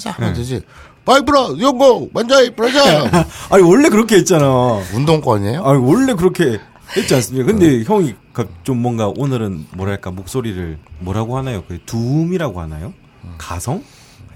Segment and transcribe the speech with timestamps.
[0.00, 0.62] 브라자 하면 되지
[1.04, 4.46] 파이프란 연구 만세 브라자 아니 원래 그렇게 했잖아.
[4.94, 5.64] 운동권이에요?
[5.64, 6.58] 아니 원래 그렇게
[6.96, 7.46] 했지 않습니까?
[7.46, 11.64] 근데 형이 가- 좀 뭔가 오늘은 뭐랄까 목소리를 뭐라고 하나요?
[11.68, 12.92] 그 두음이라고 하나요?
[13.38, 13.82] 가성?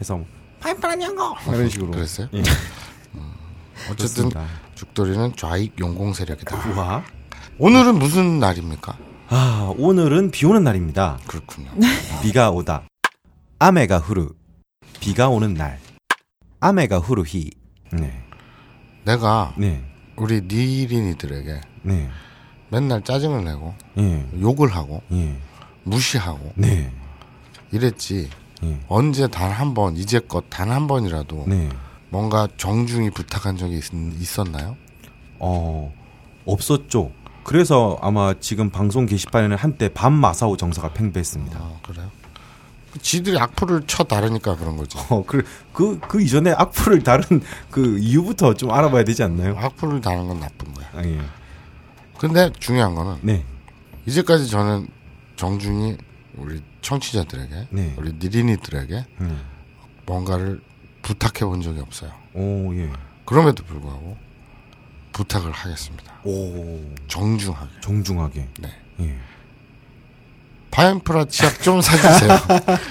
[0.01, 0.21] 해서
[0.61, 1.91] 파이프란 연구 이런 식으로.
[1.91, 2.29] 그랬어요?
[2.35, 2.43] 예.
[3.91, 4.45] 어쨌든 그렇습니다.
[4.75, 6.71] 죽돌이는 좌익 용공 세력이다.
[6.71, 7.03] 우와.
[7.59, 8.97] 오늘은 무슨 날입니까?
[9.29, 11.19] 아 오늘은 비 오는 날입니다.
[11.27, 11.71] 그렇군요.
[12.23, 12.85] 비가 오다.
[13.59, 14.31] 아메가 후루.
[15.05, 15.79] 비가 오는 날.
[16.61, 17.51] 아메가 후루히.
[17.93, 18.25] 네.
[19.05, 19.85] 내가 네.
[20.17, 22.09] 우리 니린이들에게 네.
[22.71, 24.27] 맨날 짜증을 내고 예.
[24.41, 25.37] 욕을 하고 예.
[25.83, 26.91] 무시하고 네.
[27.71, 28.31] 이랬지.
[28.65, 28.81] 예.
[28.89, 31.69] 언제 단 한 번, 이제껏 단 한 번이라도 네.
[32.09, 34.75] 뭔가 정중히 부탁한 적이 있, 었나요
[35.39, 35.93] 어,
[36.47, 37.13] 없었죠.
[37.43, 41.59] 그래서 아마 지금 방송 게시판에는 한때 밤 마사오 정서가 팽배했습니다.
[41.59, 42.11] 아, 그래요?
[43.01, 44.97] 지들이 악플을 쳐 다르니까 그런 거지.
[45.11, 49.57] 어, 그, 그, 그 이전에 악플을 다른 그 이유부터 좀 알아봐야 되지 않나요?
[49.59, 50.89] 악플을 다는 건 나쁜 거야.
[50.95, 51.21] 아, 예.
[52.19, 53.45] 근데 중요한 거는 네.
[54.07, 54.89] 이제까지 저는
[55.37, 55.97] 정중히
[56.37, 57.95] 우리 청취자들에게, 네.
[57.97, 59.45] 우리 니린이들에게 음.
[60.07, 60.61] 뭔가를
[61.03, 62.13] 부탁해 본 적이 없어요.
[62.35, 62.91] 오, 예.
[63.25, 64.17] 그럼에도 불구하고
[65.13, 66.13] 부탁을 하겠습니다.
[66.25, 67.81] 오, 정중하게.
[67.81, 68.49] 정중하게.
[68.61, 68.69] 네.
[69.01, 69.19] 예.
[70.75, 72.31] 바이옴프라 치약 좀 사주세요.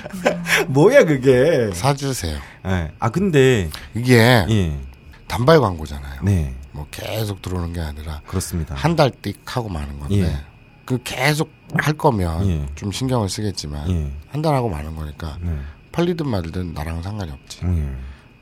[0.70, 1.70] 뭐야, 그게.
[1.74, 2.38] 사주세요.
[2.66, 2.92] 예.
[2.98, 4.18] 아, 근데, 이게
[4.50, 4.80] 예.
[5.28, 6.22] 단발 광고잖아요.
[6.24, 6.56] 네.
[6.72, 8.74] 뭐 계속 들어오는 게 아니라 그렇습니다.
[8.76, 10.38] 한 달 띡 하고 마는 건데 예.
[10.86, 12.66] 그 계속 할 거면 예.
[12.76, 14.12] 좀 신경을 쓰겠지만 예.
[14.30, 15.56] 한달 하고 마는 거니까 네.
[15.92, 17.60] 팔리든 말든 나랑 상관이 없지.
[17.64, 17.90] 예.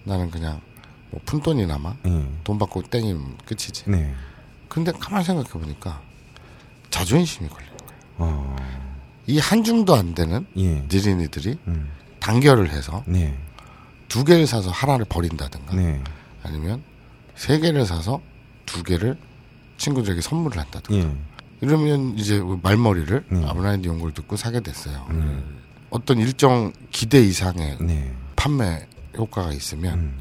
[0.06, 0.62] 나는 그냥
[1.10, 2.26] 뭐 푼돈이나마 예.
[2.44, 3.86] 돈 받고 땡이면 끝이지.
[3.90, 4.14] 네.
[4.70, 6.00] 근데 가만히 생각해 보니까
[6.90, 7.90] 자존심이 걸리는 거야.
[8.20, 8.56] 어,
[9.28, 10.84] 이 한 줌도 안 되는 예.
[10.92, 11.90] 니린이들이 음.
[12.20, 13.38] 단결을 해서 네.
[14.08, 16.04] 두 개를 사서 하나를 버린다든가 네.
[16.44, 16.84] 아니면
[17.36, 18.22] 세 개를 사서
[18.66, 19.18] 두 개를
[19.78, 21.16] 친구들에게 선물을 한다든가 예.
[21.62, 23.46] 이러면 이제 말머리를 네.
[23.46, 25.08] 아브라인드 연구를 듣고 사게 됐어요.
[25.92, 28.12] 어떤 일정 기대 이상의 네.
[28.36, 30.20] 판매 효과가 있으면 음.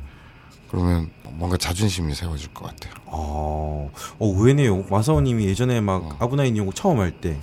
[0.70, 2.92] 그러면 뭔가 자존심이 세워질 것 같아요.
[3.06, 4.84] 어, 어, 의외네요.
[4.90, 7.38] 마사오님이 예전에 막 아브나인 연구 처음 할 때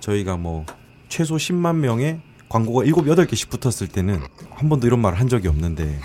[0.00, 0.64] 저희가 뭐
[1.08, 4.20] 최소 10만 명의 광고가 7, 8개씩 붙었을 때는
[4.50, 6.00] 한 번도 이런 말을 한 적이 없는데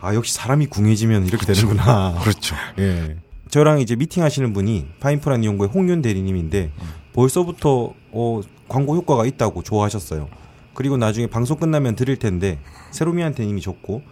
[0.00, 2.18] 아, 역시 사람이 궁해지면 이렇게 되는구나.
[2.22, 2.54] 그렇죠.
[2.78, 3.16] 예.
[3.50, 6.70] 저랑 이제 미팅 하시는 분이 파인프란 연구의 홍윤 대리님인데
[7.14, 10.28] 벌써부터 어, 광고 효과가 있다고 좋아하셨어요.
[10.74, 12.60] 그리고 나중에 방송 끝나면 드릴 텐데
[12.92, 14.02] 세로미한테는 이미 줬고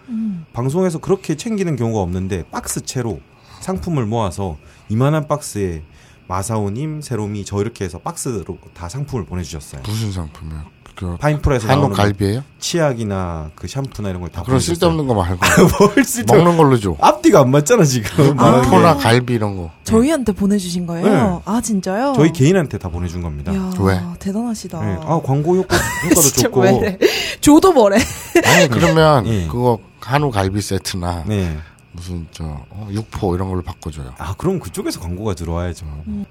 [0.53, 3.21] 방송에서 그렇게 챙기는 경우가 없는데 박스 채로
[3.61, 4.57] 상품을 모아서
[4.89, 5.83] 이만한 박스에
[6.29, 9.83] 마사오님, 세로미 저 이렇게 해서 박스로 다 상품을 보내주셨어요.
[9.87, 10.77] 무슨 상품이요?
[10.97, 12.43] 그 파인프라에서 한우 나오는 뭐 갈비예요?
[12.59, 15.39] 치약이나 그 샴푸나 이런 걸다 그런 쓸데없는 거 말고
[15.95, 16.97] 뭘 쓸데 먹는 걸로 줘.
[16.99, 18.35] 앞뒤가 안 맞잖아 지금.
[18.35, 18.71] 말하는 게.
[18.71, 19.71] 포나 갈비 이런 거.
[19.85, 21.07] 저희한테 보내주신 거예요?
[21.07, 21.41] 네.
[21.45, 22.15] 아 진짜요?
[22.17, 23.53] 저희 개인한테 다 보내준 겁니다.
[23.53, 24.01] 이야, 왜?
[24.19, 24.81] 대단하시다.
[24.81, 24.97] 네.
[25.03, 25.77] 아 광고 효과
[26.09, 26.61] 효과도 좋고.
[26.63, 26.99] 왜.
[27.43, 27.99] 줘도 뭐래.
[28.43, 29.47] 아니 그러면 예.
[29.49, 31.59] 그거 한우 갈비 세트나 네.
[31.97, 34.15] 무슨 저 어, 육포 이런 걸로 바꿔줘요.
[34.19, 35.87] 아 그럼 그쪽에서 광고가 들어와야죠.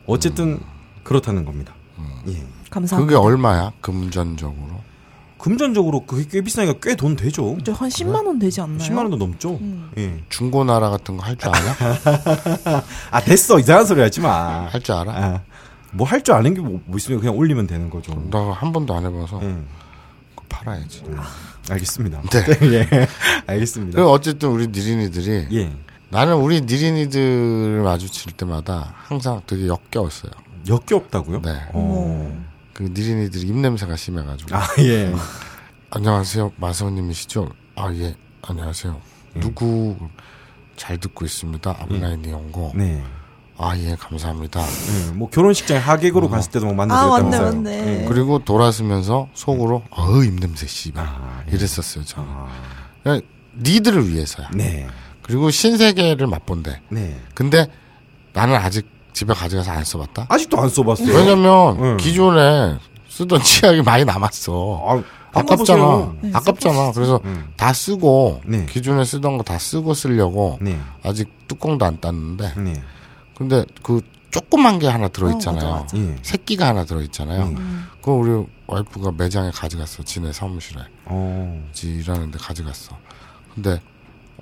[0.07, 0.59] 어쨌든
[1.03, 1.73] 그렇다는 겁니다.
[2.27, 2.43] 예.
[2.69, 2.97] 감사합니다.
[2.97, 3.71] 그게 얼마야?
[3.81, 4.81] 금전적으로?
[5.37, 7.57] 금전적으로 그게 꽤 비싸니까 꽤 돈 되죠.
[7.63, 8.79] 저한 10만 원 되지 않나요?
[8.79, 9.59] 10만 원도 넘죠.
[9.97, 10.23] 예.
[10.29, 11.75] 중고나라 같은 거 할 줄 아냐?
[13.11, 14.67] 아 됐어 이상한 소리 하지 마.
[14.67, 15.11] 할 줄 알아?
[15.13, 15.41] 아,
[15.91, 18.13] 뭐할 줄 아는 게뭐 있으면 그냥 올리면 되는 거죠.
[18.31, 19.55] 나 한 번도 안 해봐서 예.
[20.35, 21.03] 그거 팔아야지.
[21.69, 22.21] 알겠습니다.
[22.21, 22.59] 네.
[22.73, 23.07] 예.
[23.47, 23.97] 알겠습니다.
[23.97, 25.71] 그 어쨌든 우리 니린이들이 예.
[26.09, 30.31] 나는 우리 니린이들을 마주칠 때마다 항상 되게 역겨웠어요.
[30.67, 31.41] 역겹다고요?
[31.41, 31.61] 네.
[31.73, 32.45] 어.
[32.73, 34.55] 그 니린이들이 입냄새가 심해가지고.
[34.55, 35.13] 아 예.
[35.89, 36.51] 안녕하세요.
[36.57, 37.49] 마사오님이시죠?
[37.75, 38.15] 아, 예.
[38.41, 38.99] 안녕하세요.
[39.35, 39.39] 예.
[39.39, 39.95] 누구
[40.75, 41.69] 잘 듣고 있습니다.
[41.69, 42.71] 앞라인이 연고.
[42.75, 43.03] 네.
[43.57, 43.95] 아, 예.
[43.95, 44.61] 감사합니다.
[44.61, 45.11] 예.
[45.13, 47.41] 뭐 결혼식장에 하객으로 갔을 때도 막 아, 만나드렸다면서요.
[47.63, 48.01] 맞네, 맞네.
[48.03, 48.05] 예.
[48.07, 51.55] 그리고 돌아서면서 속으로 어우 입냄새 씨발 아, 예.
[51.55, 52.03] 이랬었어요.
[52.03, 52.27] 저는.
[52.29, 52.47] 아,
[53.03, 53.21] 그냥
[53.57, 54.49] 니들을 위해서야.
[54.53, 54.87] 네.
[55.21, 56.81] 그리고 신세계를 맛본대.
[56.89, 57.19] 네.
[57.33, 57.67] 근데
[58.33, 60.25] 나는 아직 집에 가져가서 안 써봤다.
[60.29, 61.15] 아직도 안 써봤어요.
[61.15, 61.97] 왜냐면 응.
[61.97, 62.77] 기존에
[63.07, 64.83] 쓰던 치약이 많이 남았어.
[64.85, 65.79] 아, 아깝잖아.
[65.81, 66.15] 써보세요.
[66.21, 66.91] 네, 아깝잖아.
[66.93, 67.47] 그래서 음.
[67.55, 68.65] 다 쓰고 네.
[68.65, 70.77] 기존에 쓰던 거 다 쓰고 쓰려고 네.
[71.03, 72.83] 아직 뚜껑도 안 땄는데 네.
[73.37, 74.01] 근데 그
[74.31, 75.65] 조그만 게 하나 들어있잖아요.
[75.65, 76.15] 어, 맞아, 예.
[76.21, 77.43] 새끼가 하나 들어있잖아요.
[77.45, 77.85] 음.
[77.99, 80.03] 그거 우리 와이프가 매장에 가져갔어.
[80.03, 80.81] 지네 사무실에.
[81.05, 81.63] 어.
[81.71, 82.97] 지 일하는 데 가져갔어.
[83.53, 83.79] 근데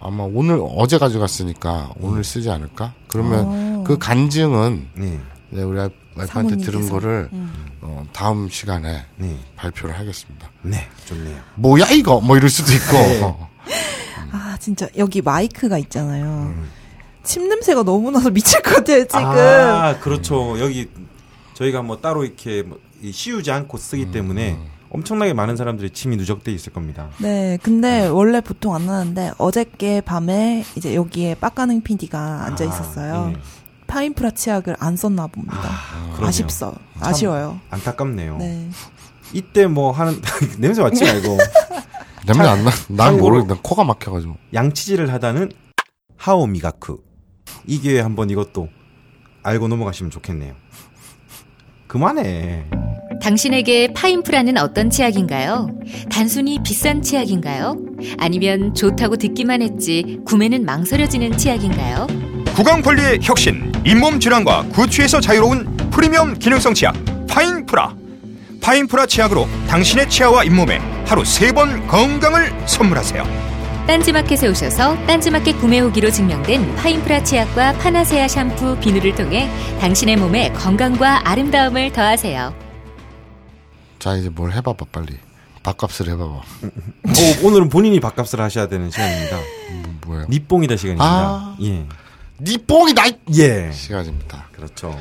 [0.02, 2.94] 아마 오늘 어제 가져갔으니까 오늘 쓰지 않을까?
[3.08, 3.84] 그러면 어.
[3.86, 5.20] 그 간증은 네.
[5.52, 6.90] 네, 우리 와이- 와이프한테 들은.
[6.90, 7.54] 거를 음.
[7.82, 9.38] 어, 다음 시간에 네.
[9.56, 10.50] 발표를 하겠습니다.
[10.64, 10.88] 네.
[11.06, 11.40] 좋네요.
[11.56, 13.38] 뭐야 이거 뭐 이럴 수도 있고 네.
[14.32, 16.54] 아 진짜 여기 마이크가 있잖아요.
[17.24, 17.26] 음.
[17.26, 19.26] 침 냄새가 너무 나서 미칠 것 같아요 지금.
[19.26, 20.60] 아, 그렇죠.
[20.60, 20.90] 여기
[21.54, 24.58] 저희가 뭐 따로 이렇게 뭐 이- 씌우지 않고 쓰기 때문에
[24.90, 27.10] 엄청나게 많은 사람들이 침이 누적돼 있을 겁니다.
[27.20, 33.34] 네, 근데 원래 보통 안 나는데 어저께 밤에 이제 여기에 빡가능 PD가 앉아 있었어요.
[33.36, 33.42] 예.
[33.88, 35.58] 파인프라 치약을 안 썼나 봅니다.
[36.20, 37.60] 아, 쉽어 아쉬워요.
[37.70, 38.38] 안타깝네요.
[38.38, 38.70] 네.
[39.34, 40.22] 이때 뭐 하는
[40.60, 41.38] 냄새 맡지 말고
[42.26, 42.72] 냄새 안 나.
[42.90, 43.60] 난 참고로- 모르겠다.
[43.64, 44.36] 코가 막혀가지고.
[44.54, 45.52] 양치질을 하다는
[46.18, 46.98] 하오 미가크
[47.66, 48.70] 이 기회에 한번 이것도
[49.44, 50.54] 알고 넘어가시면 좋겠네요.
[51.88, 52.66] 그만해.
[53.22, 55.70] 당신에게 파인프라는 어떤 치약인가요?
[56.12, 57.78] 단순히 비싼 치약인가요?
[58.18, 62.08] 아니면 좋다고 듣기만 했지 구매는 망설여지는 치약인가요?
[62.56, 66.96] 구강 관리의 혁신, 잇몸 질환과 구취에서 자유로운 프리미엄 기능성 치약
[67.28, 67.96] 파인프라.
[68.62, 73.53] 파인프라 치약으로 당신의 치아와 잇몸에 하루 세 번 건강을 선물하세요.
[73.88, 79.50] 딴지마켓에 오셔서 딴지마켓 구매 후기로 증명된 파인프라 치약과 파나세아 샴푸, 비누를 통해
[79.82, 82.54] 당신의 몸에 건강과 아름다움을 더하세요.
[84.00, 85.18] 자 이제 뭘 해봐봐 빨리.
[85.64, 86.32] 밥값을 해봐봐.
[86.34, 89.38] 오, 오늘은 본인이 밥값을 하셔야 되는 시간입니다.
[89.72, 90.26] 음, 뭐예요?
[90.30, 91.06] 니뽕이다 시간입니다.
[91.06, 91.56] 아.
[91.62, 91.86] 예.
[92.42, 93.04] 니 뽕이 나.
[93.36, 93.72] 예.
[93.72, 94.48] 시간입니다.
[94.52, 94.98] 그렇죠.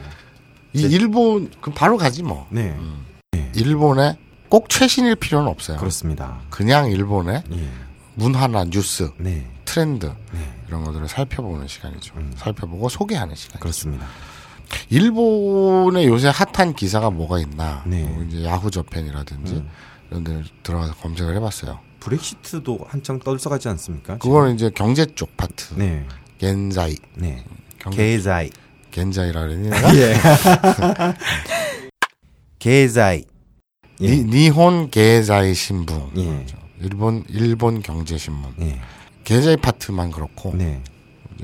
[0.73, 2.47] 이 일본 그 바로 가지 뭐.
[2.51, 2.77] 네.
[3.55, 4.17] 일본에
[4.49, 5.79] 꼭 최신일 필요는 없어요.
[5.79, 6.39] 그렇습니다.
[6.51, 7.69] 그냥 일본의 예.
[8.15, 9.47] 문화나 뉴스, 네.
[9.65, 10.55] 트렌드 네.
[10.69, 12.15] 이런 것들을 살펴보는 시간이죠.
[12.17, 12.33] 음.
[12.37, 13.61] 살펴보고 소개하는 시간.
[13.61, 14.07] 그렇습니다.
[14.91, 17.83] 일본에 요새 핫한 기사가 뭐가 있나?
[17.87, 18.05] 네.
[18.05, 19.69] 뭐 이제 야후 저팬이라든지 음.
[20.11, 21.79] 이런 데 들어가서 검색을 해봤어요.
[22.01, 24.19] 브렉시트도 한창 떨썩하지 않습니까?
[24.19, 25.75] 그거는 이제 경제 쪽 파트.
[25.77, 26.07] 네.
[26.39, 26.97] 겐자이.
[27.17, 27.45] 네.
[27.79, 28.51] 경제 게자이.
[28.91, 29.97] 겐자이라 내가?
[29.97, 30.15] 예.
[32.59, 33.25] 게자이.
[34.01, 34.07] 예.
[34.11, 36.11] 니, 니혼 게자이 신분.
[36.17, 36.47] 예.
[36.83, 38.53] 일본 일본 경제 신문.
[38.61, 38.81] 예.
[39.25, 40.55] 게자이 파트만 그렇고.
[40.57, 40.83] 네.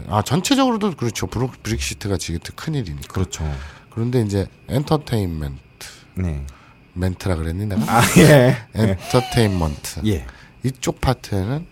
[0.08, 1.26] 아 전체적으로도 그렇죠.
[1.26, 3.12] 브로, 브렉시트가 지금 큰 일이니까.
[3.12, 3.44] 그렇죠.
[3.90, 5.58] 그런데 이제 엔터테인먼트
[6.16, 6.44] 네.
[6.94, 7.82] 멘트라 그랬니 내가?
[7.98, 8.56] 아, 예.
[8.74, 10.00] 엔터테인먼트.
[10.06, 10.26] 예.
[10.64, 11.66] 이쪽 파트에는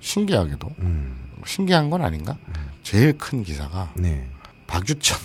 [0.00, 1.16] 신기하게도 음.
[1.46, 2.36] 신기한 건 아닌가?
[2.82, 4.28] 제일 큰 기사가 네.
[4.66, 5.18] 박유천.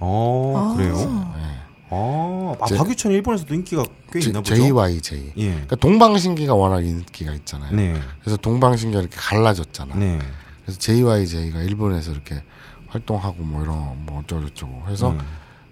[0.00, 0.76] 어, 아.
[0.76, 1.34] 그래요?
[1.36, 1.60] 예.
[1.90, 4.54] 아, 아 제- 박유천 일본에서도 인기가 꽤 있나 보죠?
[4.54, 5.32] JYJ.
[5.36, 5.50] 예.
[5.50, 7.74] 그러니까 동방신기가 워낙 인기가 있잖아요.
[7.74, 8.00] 네.
[8.20, 9.96] 그래서 동방신기가 이렇게 갈라졌잖아.
[9.96, 10.18] 네.
[10.64, 12.42] 그래서 JYJ가 일본에서 이렇게
[12.88, 15.18] 활동하고 뭐 이런 뭐 어쩌고저쩌고 해서 음.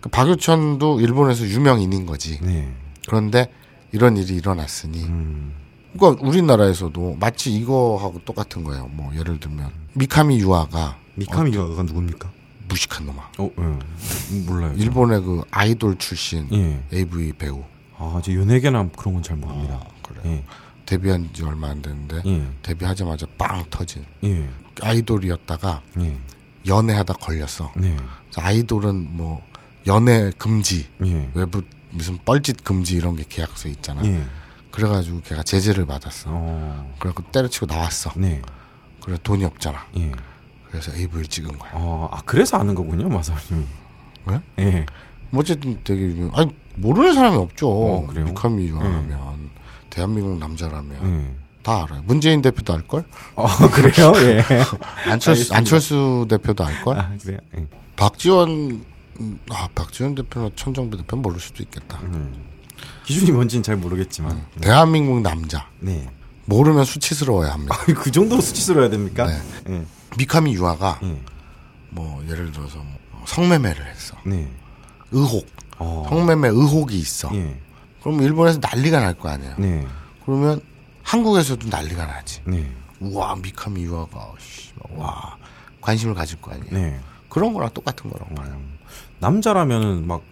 [0.00, 2.38] 그 박유천도 일본에서 유명인인 거지.
[2.40, 2.72] 네.
[3.06, 3.50] 그런데
[3.92, 5.54] 이런 일이 일어났으니 음.
[5.96, 8.88] 그러니까 우리나라에서도 마치 이거하고 똑같은 거예요.
[8.88, 12.30] 뭐 예를 들면 미카미 유아가 미카미가 누굽니까?
[12.68, 13.30] 무식한 놈아.
[13.38, 14.38] 어, 예.
[14.46, 14.72] 몰라요.
[14.76, 14.82] 저.
[14.82, 16.82] 일본의 그 아이돌 출신 예.
[16.96, 17.64] AV 배우
[17.96, 19.74] 아, 저 연예계나 그런 건 잘 모릅니다.
[19.74, 20.20] 어, 그래.
[20.26, 20.44] 예.
[20.86, 22.48] 데뷔한 지 얼마 안 됐는데 예.
[22.62, 24.48] 데뷔하자마자 빵 터진 예.
[24.80, 26.16] 아이돌이었다가 예.
[26.66, 27.72] 연애하다 걸렸어.
[27.76, 27.96] 네.
[28.30, 29.42] 그래서 아이돌은 뭐
[29.86, 31.30] 연애 금지, 예.
[31.34, 34.04] 외부 무슨 뻘짓 금지 이런 게 계약서에 있잖아.
[34.04, 34.22] 예.
[34.70, 36.30] 그래가지고 걔가 제재를 받았어.
[36.30, 36.94] 어.
[36.98, 38.12] 그래갖고 때려치고 나왔어.
[38.16, 38.42] 네.
[39.02, 39.86] 그래 돈이 없잖아.
[40.68, 40.70] 예.
[40.70, 41.70] 그래서 AV를 찍은 거야.
[41.74, 43.66] 어, 아, 그래서 아는 거군요, 마사님.
[44.26, 44.40] 왜?
[44.58, 44.86] 예.
[45.30, 47.68] 뭐 어쨌든 되게 아니 모르는 사람이 없죠.
[47.68, 48.26] 어, 그래요?
[48.26, 49.50] 미카미 유아라면
[49.90, 51.34] 대한민국 남자라면 예.
[51.62, 52.02] 다 알아요.
[52.06, 53.04] 문재인 대표도 알 걸?
[53.34, 54.12] 어, 그래요?
[54.16, 54.42] 예.
[55.10, 55.56] 안철수 알겠습니다.
[55.56, 56.98] 안철수 대표도 알 걸?
[56.98, 57.38] 아, 그래요?
[57.56, 57.66] 예.
[57.96, 58.84] 박지원
[59.20, 61.98] 음, 아 박지원 대표나 천정배 대표 는 모를 수도 있겠다.
[62.02, 62.44] 음.
[63.04, 64.46] 기준이 뭔지는 잘 모르겠지만.
[64.60, 66.08] 대한민국 남자 네.
[66.44, 67.76] 모르면 수치스러워야 합니다.
[67.86, 69.26] 그 정도로 수치스러워야 됩니까?
[69.66, 69.84] 네.
[70.18, 70.24] 예.
[70.24, 71.20] 미카미 유아가 예.
[71.90, 74.16] 뭐 예를 들어서 뭐 성매매를 했어.
[74.24, 74.48] 네.
[75.12, 75.46] 의혹.
[75.78, 76.06] 어.
[76.08, 77.30] 성매매 의혹이 있어.
[77.34, 77.58] 예.
[78.02, 79.54] 그럼 일본에서 난리가 날 거 아니에요.
[79.58, 79.86] 네.
[80.24, 80.60] 그러면
[81.02, 82.40] 한국에서도 난리가 나지.
[82.44, 82.70] 네.
[83.00, 85.36] 우와 미카미 유아가 씨, 와
[85.80, 86.70] 관심을 가질 거 아니에요.
[86.72, 87.00] 네.
[87.28, 88.60] 그런 거랑 똑같은 거라고 봐요.
[89.20, 90.22] 남자라면은 막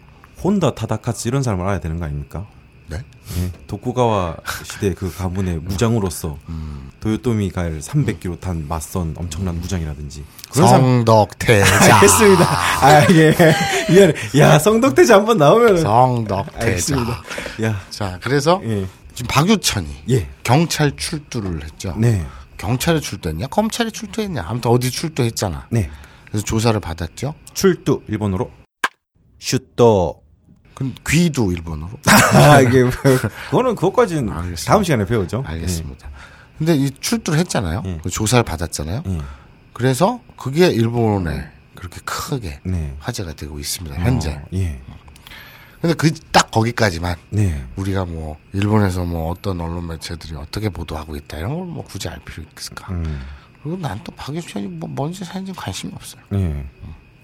[0.43, 2.47] 혼다 타다카츠 이런 사람을 알아야 되는 거 아닙니까?
[2.89, 2.99] 네?
[3.39, 3.53] 예.
[3.67, 6.91] 도쿠가와 시대 그 가문의 무장으로서 음.
[7.01, 11.95] 도요토미가를 300km 탄 맞선 엄청난 무장이라든지 성덕태자.
[11.97, 12.45] 알겠습니다.
[12.83, 13.35] 아 예.
[13.91, 14.15] 미안해.
[14.39, 16.97] 야 성덕대자 한번 나오면 성덕태자.
[17.63, 18.87] 야 자, 그래서 예.
[19.15, 20.29] 지금 박유천이 예.
[20.43, 21.95] 경찰 출두를 했죠.
[21.97, 22.25] 네.
[22.59, 23.49] 경찰에 출두했냐?
[23.49, 24.45] 검찰에 출두했냐?
[24.47, 25.67] 아무튼 어디 출두했잖아.
[25.71, 25.91] 네.
[26.29, 27.35] 그래서 조사를 받았죠.
[27.55, 28.51] 출두 일본어로
[29.39, 30.23] 슈또
[30.77, 31.91] 그 귀도 일본어로.
[32.35, 32.91] 아 이게 뭐,
[33.51, 34.71] 그거는 그것까지는 알겠습니다.
[34.73, 35.43] 다음 시간에 배우죠.
[35.47, 36.09] 알겠습니다.
[36.59, 37.83] 근데 이 출두를 했잖아요.
[37.87, 37.99] 예.
[38.03, 39.03] 그 조사를 받았잖아요.
[39.07, 39.19] 예.
[39.73, 42.95] 그래서 그게 일본에 그렇게 크게 네.
[43.01, 43.97] 화제가 되고 있습니다.
[44.01, 44.33] 현재.
[44.33, 44.79] 어, 예.
[45.81, 47.65] 근데 그 딱 거기까지만 네.
[47.77, 52.19] 우리가 뭐 일본에서 뭐 어떤 언론 매체들이 어떻게 보도하고 있다 이런 걸 뭐 굳이 알
[52.21, 52.93] 필요 있을까?
[52.93, 53.21] 음.
[53.63, 56.23] 그리고 난 또 박유천이 뭐 뭔지 사는지 관심이 없어요.
[56.35, 56.67] 예.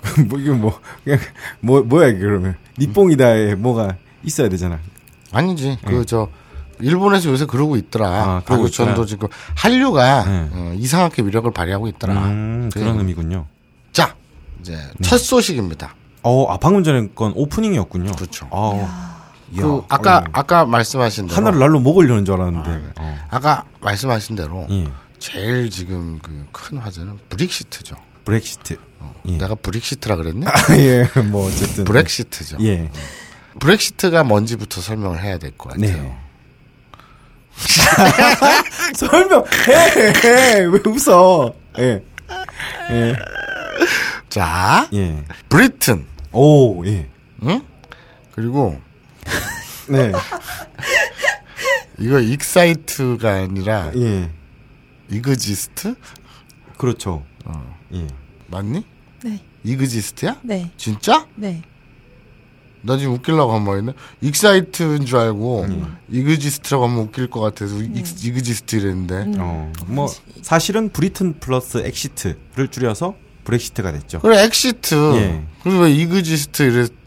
[0.28, 1.18] 뭐 이게 뭐 그냥
[1.60, 4.78] 뭐 뭐야 이게 그러면 니뽕이다에 뭐가 있어야 되잖아.
[5.32, 5.78] 아니지.
[5.84, 6.28] 그저
[6.80, 8.06] 일본에서 요새 그러고 있더라.
[8.08, 8.12] 예.
[8.12, 9.06] 아, 박유천도 있구나.
[9.06, 10.48] 지금 한류가 네.
[10.52, 12.14] 어, 이상하게 위력을 발휘하고 있더라.
[12.14, 13.46] 음, 그래서 그런 의미군요.
[13.92, 14.14] 자
[14.60, 14.90] 이제 네.
[15.02, 15.94] 첫 소식입니다.
[16.24, 18.12] 어, 아 방금 전에 건 오프닝이었군요.
[18.12, 18.48] 그렇죠.
[18.50, 22.92] 아, 그 아까 어이, 아까 말씀하신 대로 하나를 날로 먹으려는 줄 알았는데.
[22.98, 23.18] 어.
[23.30, 24.88] 아까 말씀하신 대로 예.
[25.18, 27.96] 제일 지금 그 큰 화제는 브릭시트죠.
[28.24, 28.76] 브렉시트.
[29.28, 29.32] 예.
[29.38, 30.46] 내가 브릭시트라 그랬네?
[30.78, 31.84] 예, 뭐 어쨌든.
[31.84, 32.58] 브렉시트죠.
[32.62, 32.90] 예.
[33.60, 36.02] 브렉시트가 뭔지부터 설명을 해야 될 것 같아요.
[36.02, 36.18] 네.
[38.96, 39.46] 설명해,
[40.24, 41.54] 해, 왜 웃어?
[41.78, 42.02] 예.
[42.90, 43.16] 예.
[44.28, 45.22] 자, 예.
[45.48, 47.08] Britain, 오, 예.
[47.44, 47.62] 응?
[48.34, 48.80] 그리고
[49.88, 50.10] 네.
[51.98, 54.30] 이거 excite가 아니라 예.
[55.10, 55.94] exist?
[56.78, 57.24] 그렇죠.
[57.44, 57.76] 어.
[57.94, 58.06] 예.
[58.48, 58.84] 맞니?
[59.24, 59.40] 네.
[59.64, 60.38] exist야?
[60.42, 60.70] 네.
[60.76, 61.26] 진짜?
[61.36, 61.62] 네.
[62.84, 63.92] 나 지금 웃기려고 한 말이네.
[64.22, 65.96] excite인 줄 알고 음.
[66.10, 69.38] exist라고 하면 웃길 것 같아서 익- exist 이랬는데.
[69.38, 70.08] 어, 뭐
[70.42, 74.18] 사실은 Britain 플러스 exit를 줄여서 브렉시트가 됐죠.
[74.20, 74.94] 그래 exit.
[75.16, 75.44] 예.
[75.62, 76.62] 그래서 왜 exist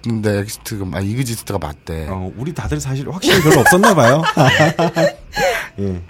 [0.05, 2.07] 이랬는데 exit가 아 exist가 맞대.
[2.09, 4.21] 어, 우리 다들 사실 확신이 별로 없었나 봐요.
[5.79, 6.01] 예.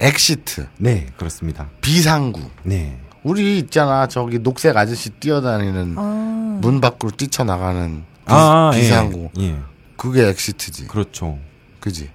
[0.00, 0.66] exit.
[0.78, 1.70] 네, 그렇습니다.
[1.80, 2.40] 비상구.
[2.64, 2.98] 네.
[3.24, 6.58] 우리 있잖아 저기 녹색 아저씨 뛰어다니는 아.
[6.60, 9.30] 문 밖으로 뛰쳐나가는 비, 아, 비상구.
[9.38, 9.42] 예.
[9.44, 9.56] 예.
[9.96, 10.86] 그게 exit지.
[10.86, 11.38] 그렇죠.
[11.80, 12.10] 그지?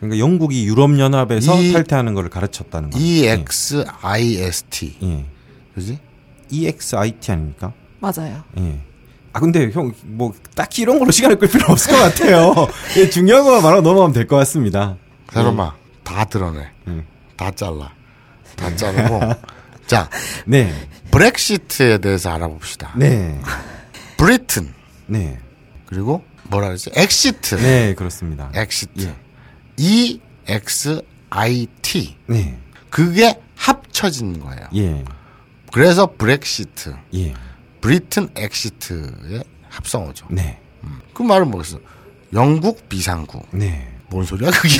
[0.00, 3.02] 그러니까 영국이 유럽 연합에서 이- 탈퇴하는 것을 가르쳤다는 거죠.
[3.04, 4.96] E EXIST.
[5.02, 5.24] 예.
[5.74, 5.98] 그지?
[6.50, 7.72] EXIT 아닙니까?
[8.00, 8.42] 맞아요.
[8.58, 8.80] 예.
[9.32, 12.54] 아 근데 형 뭐 딱히 이런 걸로 시간을 끌 필요 없을 것 같아요.
[12.98, 14.96] 예, 중요한 것만 말하고 넘어가면 될 것 같습니다.
[15.32, 16.68] 사람아 다 드러내.
[16.86, 17.04] 음.
[17.36, 17.90] 다 잘라.
[18.56, 19.20] 다 자르고.
[19.86, 20.08] 자,
[20.46, 20.72] 네,
[21.10, 22.92] 브렉시트에 대해서 알아봅시다.
[22.96, 23.40] 네,
[24.16, 24.72] Britain.
[25.06, 25.38] 네,
[25.86, 26.90] 그리고 뭐라 그랬지?
[26.94, 27.56] exit.
[27.56, 28.50] 네 그렇습니다.
[28.54, 29.14] exit.
[29.76, 32.16] E EXIT.
[32.26, 32.58] 네,
[32.90, 34.68] 그게 합쳐진 거예요.
[34.76, 35.04] 예,
[35.72, 36.94] 그래서 브렉시트.
[37.14, 37.34] 예,
[37.80, 40.26] Britain exit의 합성어죠.
[40.30, 40.60] 네,
[41.12, 41.78] 그 말은 뭐겠어?
[42.32, 43.42] 영국 비상구.
[43.52, 43.93] 네.
[44.14, 44.78] 뭔 소리야 그게?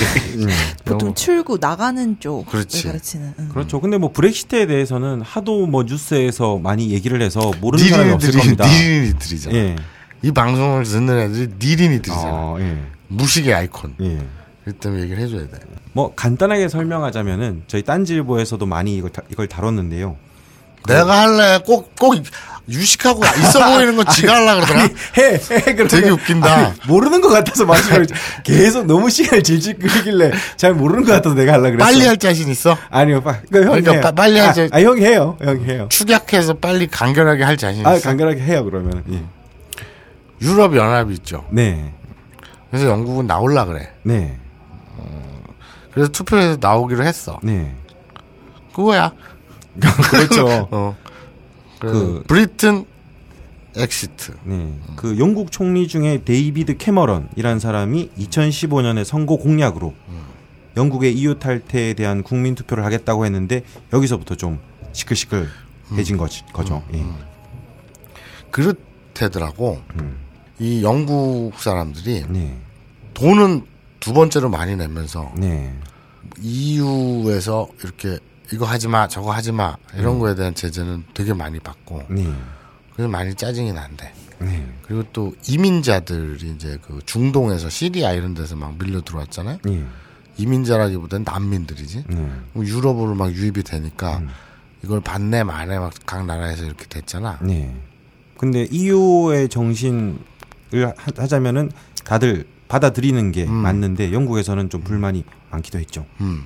[0.85, 1.15] 보통 영국.
[1.17, 2.83] 출구 나가는 쪽을 그렇지.
[2.83, 3.33] 가르치는.
[3.37, 3.49] 응.
[3.49, 3.81] 그렇죠.
[3.81, 8.65] 근데 뭐 브렉시트에 대해서는 하도 뭐 뉴스에서 많이 얘기를 해서 모르는 사람이 없을 겁니다.
[8.65, 9.55] 니린이들이잖아.
[9.55, 9.75] 예.
[10.21, 12.29] 이 방송을 듣는 애들이 니린이들이잖아.
[12.31, 12.77] 어, 예.
[13.09, 13.95] 무식의 아이콘.
[14.01, 14.19] 예.
[14.79, 15.59] 때문에 얘기를 해줘야 돼.
[15.91, 20.15] 뭐 간단하게 설명하자면은 저희 딴지일보에서도 많이 이걸, 다, 이걸 다뤘는데요.
[20.87, 21.59] 내가 할래.
[21.65, 22.15] 꼭, 꼭
[22.67, 24.79] 유식하고 있어 보이는 건 지가 하려 그러더라.
[24.81, 25.39] 해, 해,
[25.75, 25.87] 그러면.
[25.87, 26.53] 되게 웃긴다.
[26.55, 28.05] 아니, 모르는 것 같아서 마지막에
[28.43, 31.85] 계속 너무 시간을 질질 끌길래 잘 모르는 것 같아서 내가 하려 그랬어.
[31.85, 32.75] 빨리 할 자신 있어?
[32.89, 34.01] 아니요, 빠, 그 형이 그러니까.
[34.09, 34.67] 빠- 빨리 아, 하자.
[34.71, 35.37] 아, 형이 해요.
[35.43, 35.87] 형이 해요.
[35.89, 37.89] 축약해서 빨리 간결하게 할 자신 있어?
[37.89, 39.03] 아, 간결하게 해요, 그러면.
[39.11, 39.23] 예.
[40.41, 41.45] 유럽 연합이 있죠.
[41.51, 41.93] 네.
[42.71, 43.89] 그래서 영국은 나올라 그래.
[44.03, 44.37] 네.
[45.93, 47.39] 그래서 투표에서 나오기로 했어.
[47.41, 47.73] 네.
[48.75, 49.11] 그거야.
[49.79, 50.67] 그렇죠.
[50.71, 50.95] 어.
[51.79, 52.85] 그 그- Britain
[53.75, 54.33] exit.
[54.45, 54.79] 네.
[54.95, 59.93] 그 영국 총리 중에 데이비드 캐머런이라는 사람이 2015년에 선거 공약으로
[60.77, 64.59] 영국의 EU 탈퇴에 대한 국민 투표를 하겠다고 했는데 여기서부터 좀
[64.93, 66.83] 시끌시끌해진 거지, 거죠.
[66.93, 67.03] 예.
[68.51, 69.81] 그렇대더라고.
[69.99, 70.17] 음.
[70.59, 72.57] 이 영국 사람들이 네.
[73.13, 73.65] 돈은
[73.99, 75.73] 두 번째로 많이 내면서 네.
[76.41, 78.19] EU에서 이렇게
[78.53, 79.99] 이거 하지 마, 저거 하지 마 음.
[79.99, 82.31] 이런 거에 대한 제재는 되게 많이 받고 네.
[82.93, 84.13] 그래서 많이 짜증이 난대.
[84.39, 84.67] 네.
[84.83, 89.57] 그리고 또 이민자들이 이제 그 중동에서 시리아 이런 데서 막 밀려 들어왔잖아요.
[89.63, 89.85] 네.
[90.37, 92.03] 이민자라기보다는 난민들이지.
[92.07, 92.31] 네.
[92.55, 94.21] 유럽으로 막 유입이 되니까
[94.83, 97.39] 이걸 반내 만에 막 각 나라에서 이렇게 됐잖아.
[97.41, 97.75] 네.
[98.37, 100.17] 근데 EU의 정신을
[100.73, 101.71] 하- 하자면은
[102.03, 106.05] 다들 받아들이는 게 맞는데 영국에서는 좀 불만이 많기도 했죠.
[106.21, 106.43] 음.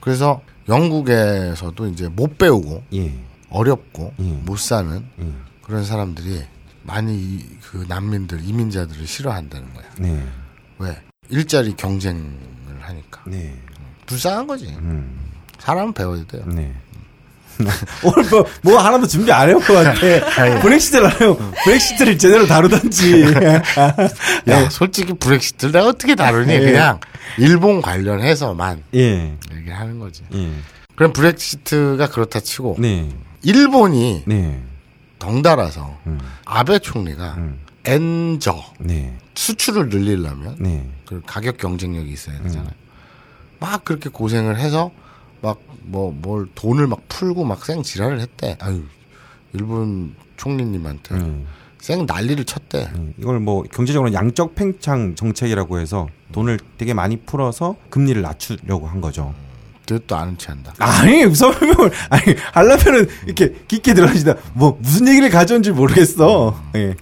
[0.00, 3.14] 그래서 영국에서도 이제 못 배우고 예.
[3.50, 4.22] 어렵고 예.
[4.22, 5.32] 못 사는 예.
[5.62, 6.42] 그런 사람들이
[6.82, 9.84] 많이 이- 그 난민들 이민자들을 싫어한다는 거야.
[9.98, 10.26] 네.
[10.78, 10.96] 왜?
[11.30, 12.34] 일자리 경쟁을
[12.80, 13.58] 하니까 네.
[14.06, 14.66] 불쌍한 거지.
[14.68, 15.30] 음.
[15.58, 16.44] 사람은 배워야 돼요.
[16.46, 16.74] 네.
[18.02, 20.60] 오늘 뭐, 뭐 하나도 준비 안 해온 것 같아.
[20.60, 23.24] 브렉시트를 하면 브렉시트를 제대로 다루던지.
[24.48, 26.52] 야, 솔직히 브렉시트를 내가 어떻게 다루니?
[26.52, 26.60] 예.
[26.60, 27.00] 그냥
[27.38, 29.36] 일본 관련해서만 예.
[29.54, 30.22] 얘기하는 거지.
[30.34, 30.50] 예.
[30.96, 33.08] 그럼 브렉시트가 그렇다 치고 네.
[33.42, 34.62] 일본이 네.
[35.18, 36.18] 덩달아서 음.
[36.44, 37.60] 아베 총리가 음.
[37.84, 39.16] 엔저 네.
[39.34, 40.88] 수출을 늘리려면 네.
[41.06, 42.70] 그 가격 경쟁력이 있어야 되잖아요.
[43.58, 44.90] 막 그렇게 고생을 해서
[45.44, 48.56] 막 뭐 뭘 돈을 막 풀고 막 생 지랄을 했대.
[48.60, 48.82] 아유
[49.52, 51.46] 일본 총리님한테 음.
[51.78, 52.88] 생 난리를 쳤대.
[52.94, 59.00] 음, 이걸 뭐 경제적으로 양적 팽창 정책이라고 해서 돈을 되게 많이 풀어서 금리를 낮추려고 한
[59.02, 59.34] 거죠.
[59.84, 60.72] 뜻도 아는 체 한다.
[60.78, 62.22] 아니 설명을 아니
[62.52, 66.58] 하려면은 이렇게 깊게 들어가시다 뭐 무슨 얘기를 가져온지 모르겠어.
[66.76, 66.94] 예.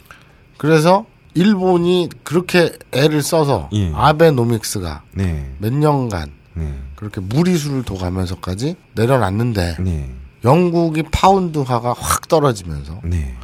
[0.58, 3.92] 그래서 일본이 그렇게 애를 써서 예.
[3.94, 5.54] 아베노믹스가 네.
[5.58, 6.74] 몇 년간 네.
[7.02, 10.14] 그렇게 무리수를 둬가면서까지 내려놨는데 네.
[10.44, 13.36] 영국이 파운드화가 확 떨어지면서 네.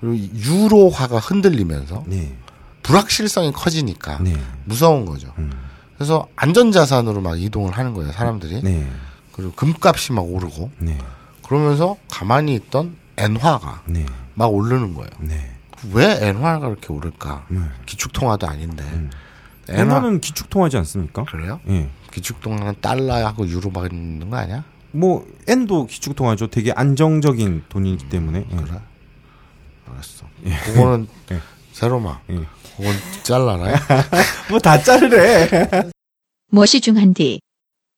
[0.00, 2.34] 그리고 유로화가 흔들리면서 네.
[2.82, 4.34] 불확실성이 커지니까 네.
[4.64, 5.34] 무서운 거죠.
[5.36, 5.52] 음.
[5.96, 8.62] 그래서 안전자산으로 막 이동을 하는 거예요, 사람들이.
[8.62, 8.90] 네.
[9.32, 10.96] 그리고 금값이 막 오르고 네.
[11.46, 14.06] 그러면서 가만히 있던 엔화가 네.
[14.32, 15.10] 막 오르는 거예요.
[15.18, 15.52] 네.
[15.92, 17.44] 왜 엔화가 그렇게 오를까?
[17.48, 17.60] 네.
[17.84, 18.82] 기축통화도 아닌데.
[19.68, 21.24] 엔화 엔화는 기축 통하지 않습니까?
[21.24, 21.60] 그래요?
[21.68, 21.90] 예.
[22.14, 24.64] 기축통화는 달러하고 유로 받는 거 아니야?
[24.92, 26.46] 뭐 엔도 기축 통하죠.
[26.48, 28.46] 되게 안정적인 돈이기 때문에.
[28.50, 28.56] 예.
[28.56, 28.80] 그래?
[29.86, 30.26] 알았어.
[30.64, 31.40] 그거는 예.
[31.72, 32.20] 세로마.
[32.30, 32.34] 예.
[32.76, 33.80] 그건 잘라라.
[34.50, 35.48] 뭐 다 자르래.
[36.50, 37.40] 무엇이 중한디?